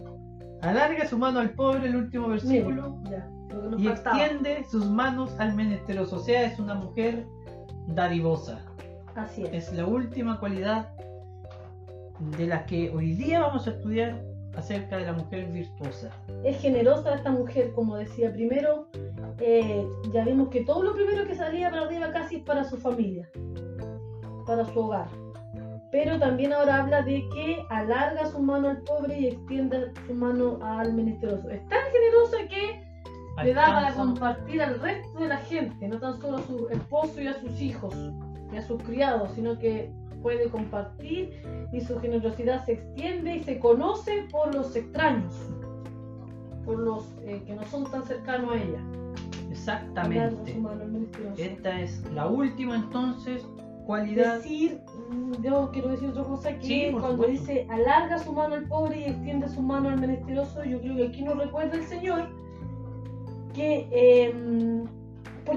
Alarga 0.63 1.07
su 1.07 1.19
mano 1.19 1.41
al 1.41 1.51
pobre, 1.51 1.89
el 1.89 1.97
último 1.97 2.29
versículo. 2.29 2.99
Ya, 3.11 3.29
y 3.79 3.87
faltaba. 3.89 4.19
extiende 4.19 4.65
sus 4.71 4.89
manos 4.89 5.35
al 5.41 5.55
menesteroso. 5.55 6.17
O 6.17 6.19
sea, 6.21 6.45
es 6.45 6.59
una 6.59 6.75
mujer 6.75 7.27
dadivosa. 7.89 8.61
Así 9.17 9.43
es. 9.45 9.53
Es 9.71 9.73
la 9.75 9.87
última 9.87 10.39
cualidad 10.39 10.89
de 12.37 12.47
las 12.47 12.65
que 12.65 12.91
hoy 12.91 13.13
día 13.15 13.41
vamos 13.41 13.67
a 13.67 13.71
estudiar 13.71 14.23
acerca 14.57 14.97
de 14.99 15.07
la 15.07 15.13
mujer 15.15 15.47
virtuosa. 15.47 16.11
Es 16.45 16.61
generosa 16.61 17.15
esta 17.15 17.31
mujer, 17.31 17.73
como 17.75 17.97
decía 17.97 18.33
primero. 18.33 18.89
eh, 19.41 19.85
ya 20.13 20.25
vimos 20.25 20.49
que 20.49 20.65
todo 20.65 20.83
lo 20.83 20.95
primero 20.95 21.27
que 21.27 21.35
salía 21.35 21.71
para 21.71 21.83
arriba 21.87 22.11
casi 22.13 22.37
es 22.37 22.43
para 22.45 22.65
su 22.65 22.77
familia, 22.77 23.29
para 24.47 24.65
su 24.65 24.79
hogar. 24.79 25.07
Pero 25.91 26.19
también 26.19 26.53
ahora 26.53 26.83
habla 26.83 27.03
de 27.03 27.23
que 27.35 27.63
alarga 27.71 28.27
su 28.27 28.39
mano 28.41 28.69
al 28.69 28.83
pobre 28.83 29.19
y 29.21 29.27
extiende 29.29 29.91
su 30.07 30.15
mano 30.15 30.59
al 30.63 30.93
menesteroso. 30.95 31.49
Es 31.51 31.67
tan 31.69 31.81
generosa 31.93 32.37
que 32.49 32.83
le 33.43 33.55
da 33.55 33.67
para 33.67 33.89
Alcanza- 33.89 33.97
compartir 34.05 34.63
al 34.63 34.81
resto 34.81 35.19
de 35.19 35.29
la 35.29 35.39
gente, 35.39 35.89
no 35.89 35.99
tan 35.99 36.19
solo 36.21 36.39
a 36.39 36.43
su 36.43 36.69
esposo 36.69 37.21
y 37.21 37.27
a 37.27 37.35
sus 37.41 37.61
hijos 37.61 37.95
y 38.53 38.57
a 38.57 38.63
sus 38.63 38.83
criados, 38.83 39.33
sino 39.35 39.59
que 39.59 39.91
puede 40.23 40.49
compartir 40.49 41.43
y 41.73 41.81
su 41.81 41.99
generosidad 42.01 42.65
se 42.65 42.73
extiende 42.75 43.37
y 43.37 43.43
se 43.45 43.59
conoce 43.59 44.27
por 44.31 44.55
los 44.55 44.75
extraños, 44.77 45.35
por 46.65 46.79
los 46.79 47.05
eh, 47.23 47.43
que 47.47 47.55
no 47.55 47.65
son 47.65 47.91
tan 47.91 48.05
cercanos 48.05 48.53
a 48.53 48.57
ella. 48.57 48.81
Exactamente. 49.51 50.57
Esta 51.37 51.81
es 51.81 52.03
la 52.13 52.27
última 52.27 52.77
entonces 52.77 53.47
cualidad. 53.87 54.37
Decir, 54.37 54.81
mm, 55.11 55.43
yo 55.43 55.71
quiero 55.73 55.89
decir 55.89 56.09
otra 56.11 56.25
cosa 56.25 56.57
que 56.59 56.67
Sí, 56.67 56.89
cuando 56.93 57.11
supuesto. 57.25 57.33
dice 57.33 57.67
alarga 57.71 58.19
su 58.19 58.33
mano 58.33 58.55
al 58.55 58.67
pobre 58.69 59.01
y 59.01 59.05
extiende 59.05 59.49
su 59.49 59.61
mano 59.61 59.89
al 59.91 60.01
menesteroso, 60.01 60.65
yo 60.65 60.81
creo 60.81 60.97
que 60.97 61.09
aquí 61.09 61.23
nos 61.23 61.37
recuerda 61.37 61.77
el 61.77 61.85
Señor 61.85 62.29
que, 63.53 63.87
eh, 63.91 64.33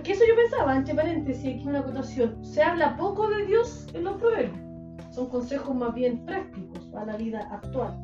porque 0.06 0.20
eso 0.20 0.26
yo 0.30 0.36
pensaba, 0.36 0.76
entre 0.76 0.94
paréntesis, 0.94 1.56
aquí 1.56 1.68
una 1.68 1.80
acotación, 1.80 2.46
se 2.46 2.62
habla 2.62 2.96
poco 2.96 3.28
de 3.28 3.48
Dios 3.48 3.88
en 3.96 4.04
los 4.04 4.18
proverbios, 4.18 4.60
son 5.10 5.30
consejos 5.30 5.76
más 5.76 5.96
bien 5.96 6.24
prácticos 6.26 6.94
a 6.94 7.06
la 7.06 7.18
vida 7.18 7.48
actual. 7.52 7.98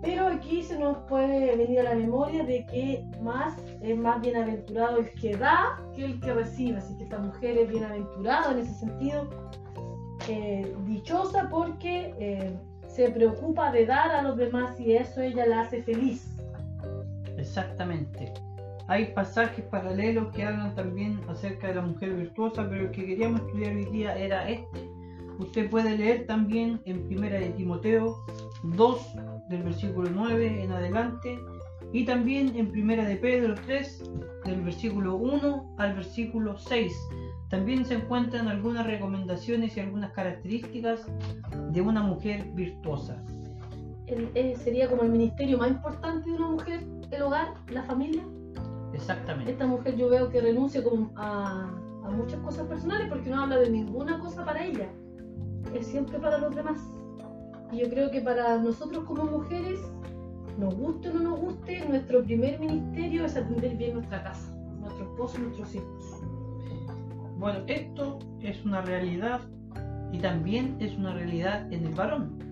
Pero 0.00 0.28
aquí 0.28 0.62
se 0.62 0.78
nos 0.78 0.98
puede 1.08 1.56
venir 1.56 1.80
a 1.80 1.82
la 1.82 1.94
memoria 1.96 2.44
de 2.44 2.64
que 2.66 3.04
más 3.20 3.56
es 3.80 3.98
más 3.98 4.20
bienaventurado 4.20 4.98
el 4.98 5.10
que 5.14 5.36
da 5.36 5.82
que 5.96 6.04
el 6.04 6.20
que 6.20 6.32
recibe. 6.32 6.78
Así 6.78 6.96
que 6.96 7.02
esta 7.02 7.18
mujer 7.18 7.58
es 7.58 7.68
bienaventurada 7.68 8.52
en 8.52 8.58
ese 8.60 8.74
sentido, 8.74 9.28
eh, 10.28 10.76
dichosa 10.84 11.48
porque 11.50 12.14
eh, 12.20 12.56
se 12.86 13.10
preocupa 13.10 13.72
de 13.72 13.84
dar 13.84 14.12
a 14.12 14.22
los 14.22 14.36
demás 14.36 14.78
y 14.78 14.92
eso 14.92 15.20
ella 15.22 15.44
la 15.44 15.62
hace 15.62 15.82
feliz. 15.82 16.24
Exactamente. 17.36 18.32
Hay 18.88 19.12
pasajes 19.14 19.64
paralelos 19.66 20.28
que 20.34 20.42
hablan 20.44 20.74
también 20.74 21.20
acerca 21.28 21.68
de 21.68 21.74
la 21.76 21.82
mujer 21.82 22.14
virtuosa, 22.14 22.66
pero 22.68 22.84
el 22.86 22.90
que 22.90 23.04
queríamos 23.06 23.40
estudiar 23.42 23.74
hoy 23.76 23.84
día 23.86 24.16
era 24.18 24.48
este. 24.48 24.90
Usted 25.38 25.70
puede 25.70 25.96
leer 25.96 26.26
también 26.26 26.80
en 26.84 27.06
Primera 27.06 27.38
de 27.38 27.50
Timoteo 27.50 28.16
2 28.64 29.14
del 29.50 29.62
versículo 29.62 30.10
9 30.12 30.64
en 30.64 30.72
adelante 30.72 31.38
y 31.92 32.04
también 32.04 32.56
en 32.56 32.72
Primera 32.72 33.04
de 33.04 33.16
Pedro 33.16 33.54
3 33.66 34.10
del 34.46 34.62
versículo 34.62 35.14
1 35.16 35.74
al 35.78 35.94
versículo 35.94 36.56
6. 36.58 36.92
También 37.50 37.84
se 37.84 37.94
encuentran 37.94 38.48
algunas 38.48 38.86
recomendaciones 38.86 39.76
y 39.76 39.80
algunas 39.80 40.12
características 40.12 41.06
de 41.70 41.80
una 41.80 42.02
mujer 42.02 42.44
virtuosa. 42.54 43.22
El- 44.06 44.30
eh, 44.34 44.56
sería 44.56 44.88
como 44.88 45.02
el 45.02 45.10
ministerio 45.10 45.58
más 45.58 45.70
importante 45.70 46.28
de 46.30 46.36
una 46.36 46.48
mujer, 46.50 46.80
el 47.10 47.22
hogar, 47.22 47.48
la 47.70 47.82
familia. 47.84 48.22
Exactamente. 48.92 49.52
Esta 49.52 49.66
mujer 49.66 49.96
yo 49.96 50.08
veo 50.08 50.30
que 50.30 50.40
renuncia 50.40 50.82
como 50.82 51.10
a, 51.16 51.70
a 52.04 52.10
muchas 52.10 52.40
cosas 52.40 52.66
personales 52.66 53.08
porque 53.08 53.30
no 53.30 53.42
habla 53.42 53.58
de 53.58 53.70
ninguna 53.70 54.18
cosa 54.18 54.44
para 54.44 54.64
ella. 54.64 54.88
Es 55.74 55.86
siempre 55.86 56.18
para 56.18 56.38
los 56.38 56.54
demás. 56.54 56.78
Y 57.70 57.78
yo 57.78 57.90
creo 57.90 58.10
que 58.10 58.20
para 58.20 58.58
nosotros 58.58 59.04
como 59.04 59.24
mujeres, 59.24 59.78
nos 60.58 60.74
guste 60.74 61.10
o 61.10 61.14
no 61.14 61.20
nos 61.20 61.40
guste, 61.40 61.84
nuestro 61.88 62.24
primer 62.24 62.58
ministerio 62.58 63.24
es 63.24 63.36
atender 63.36 63.76
bien 63.76 63.94
nuestra 63.94 64.22
casa, 64.24 64.56
nuestro 64.80 65.04
esposo, 65.04 65.38
nuestros 65.38 65.74
hijos. 65.74 66.22
Bueno, 67.38 67.60
esto 67.68 68.18
es 68.40 68.64
una 68.64 68.80
realidad 68.80 69.40
y 70.10 70.18
también 70.18 70.76
es 70.80 70.96
una 70.96 71.14
realidad 71.14 71.72
en 71.72 71.86
el 71.86 71.94
varón. 71.94 72.47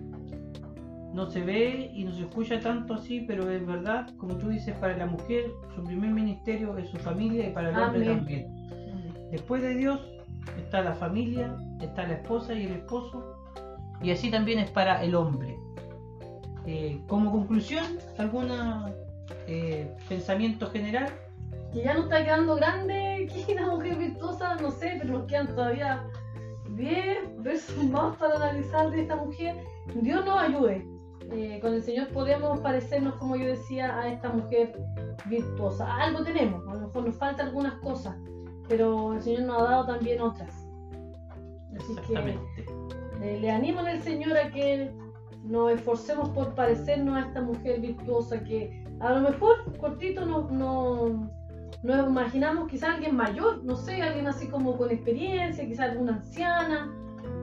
No 1.17 1.25
se 1.31 1.41
ve 1.41 1.89
y 1.95 2.03
no 2.03 2.13
se 2.13 2.21
escucha 2.21 2.59
tanto 2.59 2.93
así, 2.93 3.21
pero 3.21 3.49
es 3.49 3.65
verdad, 3.65 4.07
como 4.17 4.37
tú 4.37 4.49
dices, 4.49 4.75
para 4.75 4.95
la 4.95 5.07
mujer 5.07 5.45
su 5.73 5.83
primer 5.83 6.11
ministerio 6.11 6.77
es 6.77 6.89
su 6.89 6.97
familia 6.97 7.49
y 7.49 7.53
para 7.53 7.71
el 7.71 7.75
hombre 7.75 8.03
Amén. 8.03 8.17
también. 8.17 9.31
Después 9.31 9.63
de 9.63 9.73
Dios 9.73 9.99
está 10.59 10.83
la 10.83 10.93
familia, 10.93 11.57
está 11.81 12.05
la 12.05 12.13
esposa 12.13 12.53
y 12.53 12.67
el 12.67 12.73
esposo, 12.73 13.35
y 13.99 14.11
así 14.11 14.29
también 14.29 14.59
es 14.59 14.69
para 14.69 15.03
el 15.03 15.15
hombre. 15.15 15.57
Eh, 16.67 17.01
como 17.07 17.31
conclusión, 17.31 17.97
¿algún 18.19 18.49
pensamiento 20.07 20.69
general? 20.69 21.11
Que 21.73 21.81
ya 21.81 21.95
nos 21.95 22.03
está 22.03 22.23
quedando 22.25 22.57
grande, 22.57 23.27
que 23.47 23.53
una 23.53 23.71
mujer 23.71 23.97
virtuosa, 23.97 24.55
no 24.57 24.69
sé, 24.69 24.97
pero 25.01 25.17
nos 25.17 25.25
quedan 25.25 25.47
todavía 25.47 26.03
10 26.75 27.41
versos 27.41 27.83
más 27.85 28.15
para 28.17 28.35
analizar 28.35 28.91
de 28.91 29.01
esta 29.01 29.15
mujer. 29.15 29.55
Dios 29.95 30.23
nos 30.23 30.37
ayude. 30.37 30.96
Eh, 31.31 31.59
con 31.61 31.73
el 31.73 31.83
Señor 31.83 32.07
podemos 32.09 32.59
parecernos, 32.59 33.15
como 33.15 33.35
yo 33.35 33.47
decía, 33.47 33.99
a 33.99 34.07
esta 34.07 34.29
mujer 34.29 34.79
virtuosa. 35.25 35.93
Algo 35.97 36.23
tenemos, 36.23 36.65
a 36.67 36.75
lo 36.75 36.87
mejor 36.87 37.05
nos 37.05 37.15
faltan 37.15 37.47
algunas 37.47 37.73
cosas, 37.75 38.15
pero 38.67 39.13
el 39.13 39.21
Señor 39.21 39.41
nos 39.43 39.61
ha 39.61 39.65
dado 39.65 39.85
también 39.85 40.21
otras. 40.21 40.67
Así 41.77 41.95
que 42.07 42.37
eh, 43.21 43.39
le 43.39 43.51
animo 43.51 43.81
el 43.81 44.01
Señor 44.01 44.37
a 44.37 44.49
que 44.51 44.91
nos 45.43 45.71
esforcemos 45.71 46.29
por 46.29 46.53
parecernos 46.55 47.17
a 47.17 47.27
esta 47.27 47.41
mujer 47.41 47.79
virtuosa 47.81 48.43
que 48.43 48.83
a 48.99 49.13
lo 49.13 49.29
mejor 49.29 49.77
cortito 49.77 50.25
no, 50.25 50.49
no, 50.49 51.29
nos 51.83 52.07
imaginamos 52.07 52.67
quizás 52.69 52.95
alguien 52.95 53.15
mayor, 53.15 53.63
no 53.63 53.75
sé, 53.75 54.01
alguien 54.01 54.27
así 54.27 54.47
como 54.47 54.77
con 54.77 54.91
experiencia, 54.91 55.65
quizás 55.65 55.91
alguna 55.91 56.13
anciana 56.15 56.91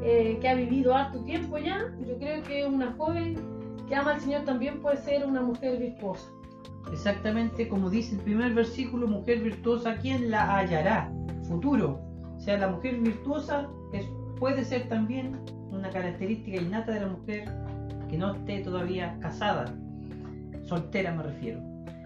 eh, 0.02 0.38
que 0.40 0.48
ha 0.48 0.54
vivido 0.54 0.94
harto 0.94 1.22
tiempo 1.24 1.58
ya. 1.58 1.94
Yo 2.06 2.18
creo 2.18 2.42
que 2.42 2.66
una 2.66 2.92
joven 2.94 3.53
que 3.86 3.94
ama 3.94 4.12
al 4.12 4.20
Señor 4.20 4.44
también 4.44 4.80
puede 4.80 4.96
ser 4.98 5.26
una 5.26 5.42
mujer 5.42 5.78
virtuosa. 5.78 6.26
Exactamente 6.92 7.68
como 7.68 7.90
dice 7.90 8.16
el 8.16 8.20
primer 8.22 8.52
versículo, 8.52 9.06
mujer 9.06 9.40
virtuosa, 9.40 9.96
¿quién 9.96 10.30
la 10.30 10.56
hallará? 10.56 11.10
Futuro. 11.48 12.00
O 12.36 12.40
sea, 12.40 12.58
la 12.58 12.68
mujer 12.68 12.98
virtuosa 12.98 13.68
es, 13.92 14.06
puede 14.38 14.64
ser 14.64 14.88
también 14.88 15.40
una 15.70 15.90
característica 15.90 16.60
innata 16.60 16.92
de 16.92 17.00
la 17.00 17.08
mujer 17.08 17.44
que 18.08 18.18
no 18.18 18.34
esté 18.34 18.60
todavía 18.60 19.16
casada. 19.20 19.74
Soltera 20.66 21.14
me 21.14 21.22
refiero. 21.22 21.60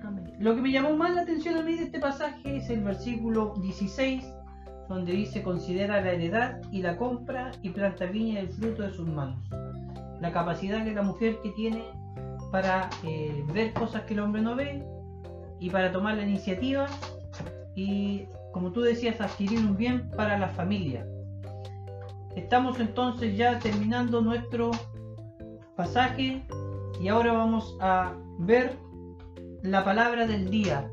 Amén. 0.05 0.33
Lo 0.39 0.55
que 0.55 0.63
me 0.63 0.73
llamó 0.73 0.97
más 0.97 1.15
la 1.15 1.23
atención 1.23 1.57
a 1.57 1.63
mí 1.63 1.75
de 1.75 1.85
este 1.85 1.99
pasaje 1.99 2.57
es 2.57 2.71
el 2.71 2.83
versículo 2.83 3.55
16, 3.61 4.25
donde 4.89 5.13
dice, 5.13 5.43
considera 5.43 6.01
la 6.01 6.13
heredad 6.13 6.61
y 6.71 6.83
la 6.83 6.97
compra 6.97 7.51
y 7.63 7.71
planta 7.71 8.07
viña 8.07 8.41
del 8.41 8.49
fruto 8.49 8.83
de 8.83 8.93
sus 8.93 9.07
manos. 9.07 9.39
La 10.21 10.33
capacidad 10.33 10.85
que 10.85 10.93
la 10.93 11.03
mujer 11.03 11.39
que 11.43 11.51
tiene 11.51 11.85
para 12.51 12.89
eh, 13.05 13.45
ver 13.53 13.73
cosas 13.73 14.03
que 14.03 14.15
el 14.15 14.21
hombre 14.21 14.43
no 14.43 14.57
ve 14.57 14.85
y 15.61 15.71
para 15.71 15.93
tomar 15.93 16.17
la 16.17 16.23
iniciativa 16.23 16.87
y, 17.75 18.27
como 18.53 18.73
tú 18.73 18.81
decías, 18.81 19.21
adquirir 19.21 19.61
un 19.61 19.77
bien 19.77 20.11
para 20.17 20.39
la 20.39 20.49
familia. 20.49 21.07
Estamos 22.35 22.81
entonces 22.81 23.37
ya 23.37 23.59
terminando 23.59 24.21
nuestro 24.21 24.71
pasaje 25.77 26.43
y 27.01 27.09
ahora 27.09 27.33
vamos 27.33 27.77
a 27.81 28.15
ver 28.39 28.77
la 29.63 29.85
palabra 29.85 30.27
del 30.27 30.51
día. 30.51 30.91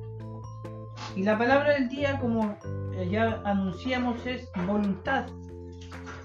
Y 1.16 1.24
la 1.24 1.38
palabra 1.38 1.74
del 1.74 1.90
día, 1.90 2.20
como 2.20 2.56
eh, 2.94 3.08
ya 3.10 3.42
anunciamos, 3.46 4.26
es 4.26 4.50
voluntad. 4.68 5.28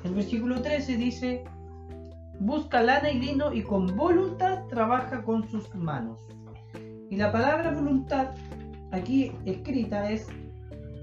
El 0.04 0.14
versículo 0.14 0.60
13 0.62 0.96
dice, 0.96 1.44
busca 2.40 2.83
lana 2.83 3.11
y 3.11 3.20
lino 3.20 3.53
y 3.53 3.62
con 3.62 3.94
voluntad 3.96 4.66
trabaja 4.68 5.22
con 5.22 5.46
sus 5.48 5.72
manos. 5.74 6.26
Y 7.11 7.16
la 7.16 7.31
palabra 7.31 7.70
voluntad 7.72 8.31
aquí 8.92 9.33
escrita 9.44 10.11
es 10.11 10.26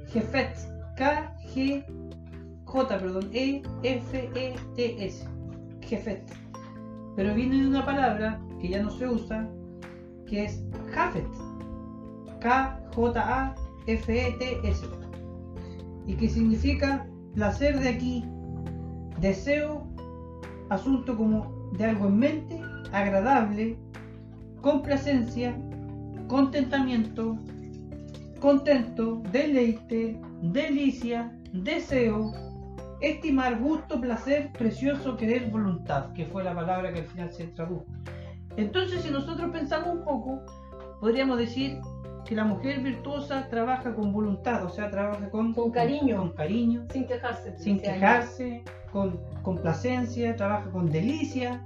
Jefet, 0.07 0.57
K-G-J, 0.97 2.87
perdón, 2.99 3.29
E-F-E-T-S, 3.33 5.27
Jefet. 5.81 6.23
Pero 7.15 7.33
viene 7.33 7.61
de 7.61 7.67
una 7.67 7.85
palabra 7.85 8.41
que 8.59 8.69
ya 8.69 8.81
no 8.81 8.89
se 8.89 9.07
usa, 9.07 9.47
que 10.25 10.45
es 10.45 10.63
Jafet, 10.91 11.27
K-J-A-F-E-T-S, 12.41 13.57
y 16.07 16.15
que 16.15 16.29
significa 16.29 17.05
placer 17.35 17.79
de 17.79 17.89
aquí, 17.89 18.25
deseo, 19.19 19.87
asunto 20.69 21.15
como 21.17 21.69
de 21.73 21.85
algo 21.85 22.07
en 22.07 22.17
mente, 22.19 22.61
agradable, 22.91 23.77
complacencia, 24.61 25.55
contentamiento, 26.27 27.37
contento, 28.39 29.21
deleite, 29.31 30.19
delicia, 30.41 31.31
deseo, 31.53 32.31
estimar, 33.01 33.59
gusto, 33.59 33.99
placer, 34.01 34.51
precioso, 34.57 35.17
querer, 35.17 35.49
voluntad, 35.49 36.11
que 36.13 36.25
fue 36.25 36.43
la 36.43 36.53
palabra 36.55 36.91
que 36.93 36.99
al 36.99 37.05
final 37.05 37.31
se 37.31 37.47
tradujo. 37.47 37.85
Entonces, 38.57 39.03
si 39.03 39.11
nosotros 39.11 39.51
pensamos 39.51 39.95
un 39.97 40.03
poco, 40.03 40.41
podríamos 40.99 41.37
decir 41.37 41.79
que 42.25 42.35
la 42.35 42.43
mujer 42.43 42.81
virtuosa 42.81 43.47
trabaja 43.49 43.93
con 43.95 44.11
voluntad, 44.11 44.65
o 44.65 44.69
sea, 44.69 44.89
trabaja 44.89 45.29
con, 45.29 45.53
Con 45.53 45.71
cariño. 45.71 46.17
con 46.17 46.31
cariño, 46.31 46.85
Sin 46.91 47.07
quejarse. 47.07 47.57
sin 47.57 47.77
dice 47.77 47.91
ahí. 47.91 48.63
Con 48.91 49.19
complacencia, 49.43 50.35
trabaja 50.35 50.69
con 50.71 50.89
delicia, 50.89 51.61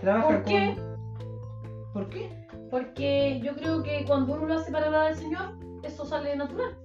trabaja 0.00 0.28
¿Por 0.28 0.44
qué? 0.44 0.74
con... 0.76 1.92
¿Por 1.92 2.08
qué? 2.10 2.46
Porque 2.70 3.40
yo 3.42 3.54
creo 3.54 3.82
que 3.82 4.04
cuando 4.06 4.34
uno 4.34 4.46
lo 4.46 4.54
hace 4.54 4.70
para 4.70 4.86
agradar 4.86 5.12
al 5.12 5.16
Señor, 5.16 5.54
eso 5.82 6.04
sale 6.04 6.36
natural. 6.36 6.76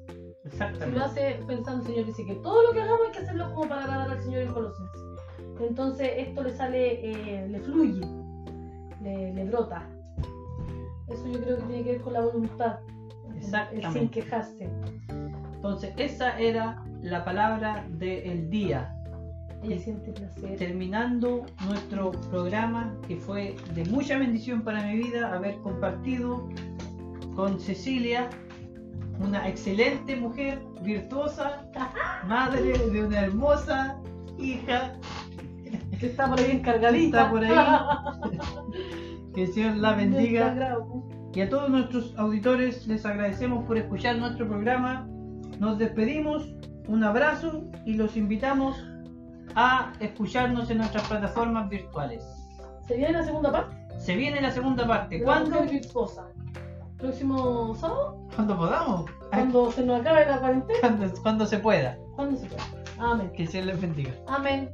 Si 0.44 0.48
Exactamente. 0.48 0.98
lo 1.00 1.06
hace 1.06 1.40
pensando, 1.48 1.82
el 1.82 1.88
Señor 1.88 2.06
dice 2.06 2.26
que 2.26 2.36
todo 2.36 2.62
lo 2.64 2.74
que 2.74 2.82
hagamos 2.82 3.02
hay 3.08 3.12
que 3.12 3.20
hacerlo 3.20 3.54
como 3.54 3.70
para 3.70 3.84
agradar 3.84 4.12
al 4.12 4.22
Señor 4.22 4.42
en 4.44 4.54
Colosenses. 4.54 5.02
Entonces 5.60 6.10
esto 6.18 6.44
le 6.44 6.52
sale, 6.52 7.12
eh, 7.12 7.48
le 7.48 7.60
fluye, 7.60 8.02
le, 9.02 9.34
le 9.34 9.46
brota. 9.46 9.88
Eso 11.08 11.28
yo 11.28 11.42
creo 11.42 11.58
que 11.58 11.64
tiene 11.64 11.84
que 11.84 11.92
ver 11.94 12.02
con 12.02 12.14
la 12.14 12.22
voluntad. 12.22 12.80
el 13.30 13.38
Exactamente. 13.38 14.00
sin 14.00 14.10
quejarse. 14.10 14.70
Entonces, 15.56 15.94
esa 15.98 16.40
era 16.40 16.84
la 17.02 17.24
palabra 17.24 17.86
del 17.90 18.50
día. 18.50 18.96
Ella 19.64 19.80
siente 19.80 20.12
placer. 20.12 20.58
Terminando 20.58 21.46
nuestro 21.68 22.12
programa, 22.30 22.96
que 23.08 23.16
fue 23.18 23.56
de 23.76 23.86
mucha 23.86 24.18
bendición 24.18 24.64
para 24.64 24.84
mi 24.88 24.98
vida 24.98 25.34
haber 25.34 25.58
compartido 25.58 26.50
con 27.36 27.60
Cecilia, 27.60 28.30
una 29.20 29.48
excelente 29.48 30.16
mujer, 30.16 30.62
virtuosa, 30.82 31.66
madre 32.28 32.78
de 32.78 33.06
una 33.06 33.22
hermosa 33.22 33.98
hija, 34.40 34.94
Que 36.00 36.08
está 36.08 36.28
por 36.28 36.40
ahí 36.40 36.52
encargadita. 36.52 37.20
Está 37.20 37.30
por 37.30 37.44
ahí. 37.44 37.54
que 39.36 39.44
el 39.44 39.54
Señor 39.54 39.78
la 39.78 39.94
bendiga. 39.94 40.78
Y 41.34 41.42
a 41.42 41.50
todos 41.50 41.70
nuestros 41.70 42.14
auditores 42.18 42.88
les 42.88 43.06
agradecemos 43.06 43.64
por 43.66 43.78
escuchar 43.78 44.18
nuestro 44.18 44.48
programa. 44.48 45.08
Nos 45.60 45.78
despedimos, 45.78 46.54
un 46.88 47.04
abrazo 47.04 47.70
y 47.86 47.94
los 47.94 48.18
invitamos 48.18 48.76
a 49.56 49.94
escucharnos 50.00 50.70
en 50.70 50.78
nuestras 50.80 51.08
plataformas 51.08 51.70
virtuales. 51.70 52.24
Se 52.88 52.96
viene 52.98 53.14
la 53.14 53.24
segunda 53.24 53.52
parte. 53.52 53.76
Se 54.00 54.16
viene 54.16 54.42
la 54.42 54.52
segunda 54.52 54.88
parte. 54.88 55.22
¿Cuándo? 55.24 55.58
próximo 56.98 57.74
sábado, 57.76 58.18
Cuando 58.36 58.56
podamos. 58.58 59.10
cuando 59.30 59.72
se 59.72 59.84
nos 59.84 60.02
acabe 60.02 60.26
la 60.28 60.40
cuarentena, 60.40 60.80
Cuando, 60.82 61.22
cuando 61.22 61.46
se 61.48 61.58
pueda. 61.58 61.98
cuando 62.16 62.38
se 62.40 62.46
pueda. 62.48 62.64
Amén. 63.00 63.32
Que 63.36 63.48
se 63.48 63.64
les 63.64 63.80
bendiga. 63.82 64.12
Amén. 64.28 64.70